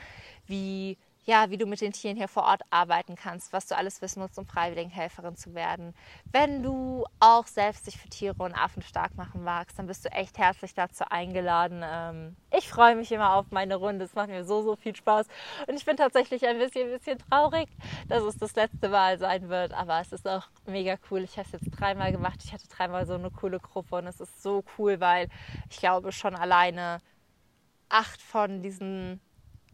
wie 0.48 0.98
ja, 1.26 1.50
wie 1.50 1.58
du 1.58 1.66
mit 1.66 1.80
den 1.80 1.94
Tieren 1.94 2.18
hier 2.18 2.28
vor 2.28 2.44
Ort 2.44 2.62
arbeiten 2.70 3.16
kannst, 3.16 3.54
was 3.54 3.68
du 3.68 3.78
alles 3.78 4.02
wissen 4.02 4.22
musst, 4.22 4.38
um 4.38 4.46
Freiwilligenhelferin 4.46 5.36
zu 5.38 5.54
werden. 5.54 5.94
Wenn 6.32 6.64
du 6.64 7.06
auch 7.20 7.48
selbst 7.48 7.88
dich 7.88 7.98
für 7.98 8.10
Tiere 8.10 8.36
und 8.44 8.54
Affen 8.54 8.82
stark 8.82 9.16
machen 9.16 9.44
magst, 9.44 9.80
dann 9.80 9.88
bist 9.88 10.04
du 10.04 10.12
echt 10.12 10.38
herzlich 10.38 10.74
dazu 10.74 11.06
eingeladen. 11.10 11.82
Ähm, 11.84 12.36
ich 12.52 12.68
freue 12.68 12.96
mich 12.96 13.12
immer 13.12 13.36
auf 13.36 13.46
meine 13.52 13.76
Runde. 13.76 14.04
Es 14.04 14.16
macht 14.16 14.30
mir 14.30 14.44
so, 14.44 14.62
so 14.62 14.76
viel 14.76 14.96
Spaß. 14.96 15.28
Und 15.68 15.76
ich 15.76 15.86
bin 15.86 15.96
tatsächlich 15.96 16.46
ein 16.46 16.58
bisschen, 16.58 16.88
ein 16.88 16.98
bisschen 16.98 17.20
traurig, 17.30 17.70
dass 18.10 18.24
es 18.24 18.38
das 18.38 18.56
letzte 18.56 18.90
Mal 18.90 19.18
sein 19.18 19.48
wird. 19.48 19.74
Aber 19.74 20.02
es 20.02 20.12
ist 20.12 20.28
auch 20.28 20.48
mega 20.66 20.98
cool. 21.10 21.24
Ich 21.24 21.38
habe 21.38 21.48
es 21.48 21.54
jetzt 21.54 21.72
dreimal 21.72 22.12
gemacht. 22.12 22.42
Ich 22.44 22.52
hatte 22.52 22.68
dreimal 22.68 23.06
so 23.06 23.14
eine 23.14 23.32
coole 23.32 23.60
Gruppe 23.60 23.96
und 23.96 24.08
es 24.08 24.20
ist 24.20 24.44
so 24.44 24.64
cool, 24.78 25.00
weil 25.00 25.30
ich 25.70 25.78
glaube 25.78 26.12
schon 26.12 26.36
alleine 26.36 27.00
acht 27.88 28.22
von 28.22 28.62
diesen 28.62 29.22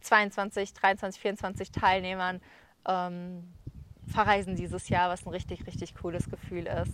22, 0.01 0.73
23, 0.73 1.21
24 1.21 1.71
Teilnehmern 1.71 2.41
ähm, 2.87 3.53
verreisen 4.07 4.55
dieses 4.55 4.89
Jahr, 4.89 5.09
was 5.09 5.25
ein 5.25 5.29
richtig, 5.29 5.65
richtig 5.67 5.95
cooles 5.95 6.29
Gefühl 6.29 6.67
ist 6.67 6.93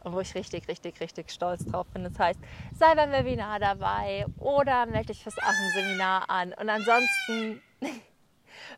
und 0.00 0.12
wo 0.12 0.20
ich 0.20 0.34
richtig, 0.34 0.68
richtig, 0.68 1.00
richtig 1.00 1.30
stolz 1.30 1.64
drauf 1.64 1.86
bin. 1.88 2.04
Das 2.04 2.18
heißt, 2.18 2.38
sei 2.74 2.94
beim 2.94 3.10
Webinar 3.10 3.58
dabei 3.58 4.26
oder 4.38 4.86
melde 4.86 5.08
dich 5.08 5.22
fürs 5.22 5.38
Affenseminar 5.38 6.30
an. 6.30 6.52
Und 6.52 6.68
ansonsten 6.68 7.60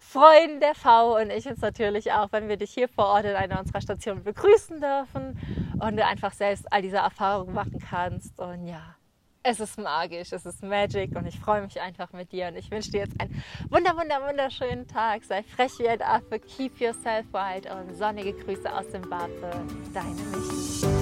freuen 0.00 0.60
der 0.60 0.74
V 0.74 1.16
und 1.16 1.30
ich 1.30 1.46
uns 1.46 1.60
natürlich 1.60 2.12
auch, 2.12 2.32
wenn 2.32 2.48
wir 2.48 2.56
dich 2.56 2.72
hier 2.72 2.88
vor 2.88 3.06
Ort 3.06 3.24
in 3.26 3.36
einer 3.36 3.60
unserer 3.60 3.80
Stationen 3.80 4.24
begrüßen 4.24 4.80
dürfen 4.80 5.38
und 5.80 5.96
du 5.96 6.04
einfach 6.04 6.32
selbst 6.32 6.70
all 6.72 6.82
diese 6.82 6.96
Erfahrungen 6.96 7.54
machen 7.54 7.78
kannst. 7.78 8.38
Und 8.38 8.66
ja, 8.66 8.96
es 9.48 9.60
ist 9.60 9.78
magisch, 9.78 10.32
es 10.32 10.44
ist 10.44 10.62
Magic 10.62 11.16
und 11.16 11.26
ich 11.26 11.38
freue 11.38 11.62
mich 11.62 11.80
einfach 11.80 12.12
mit 12.12 12.32
dir 12.32 12.48
und 12.48 12.56
ich 12.56 12.70
wünsche 12.70 12.90
dir 12.90 13.00
jetzt 13.00 13.18
einen 13.18 13.42
wunder, 13.70 13.96
wunder, 13.96 14.20
wunderschönen 14.28 14.86
Tag. 14.86 15.24
Sei 15.24 15.42
frech 15.42 15.72
wie 15.78 15.88
ein 15.88 16.02
Affe, 16.02 16.38
keep 16.38 16.78
yourself 16.80 17.26
wild 17.32 17.66
und 17.70 17.96
sonnige 17.96 18.34
Grüße 18.34 18.70
aus 18.70 18.90
Zimbabwe. 18.90 19.50
Deine 19.94 20.10
Michi. 20.10 20.97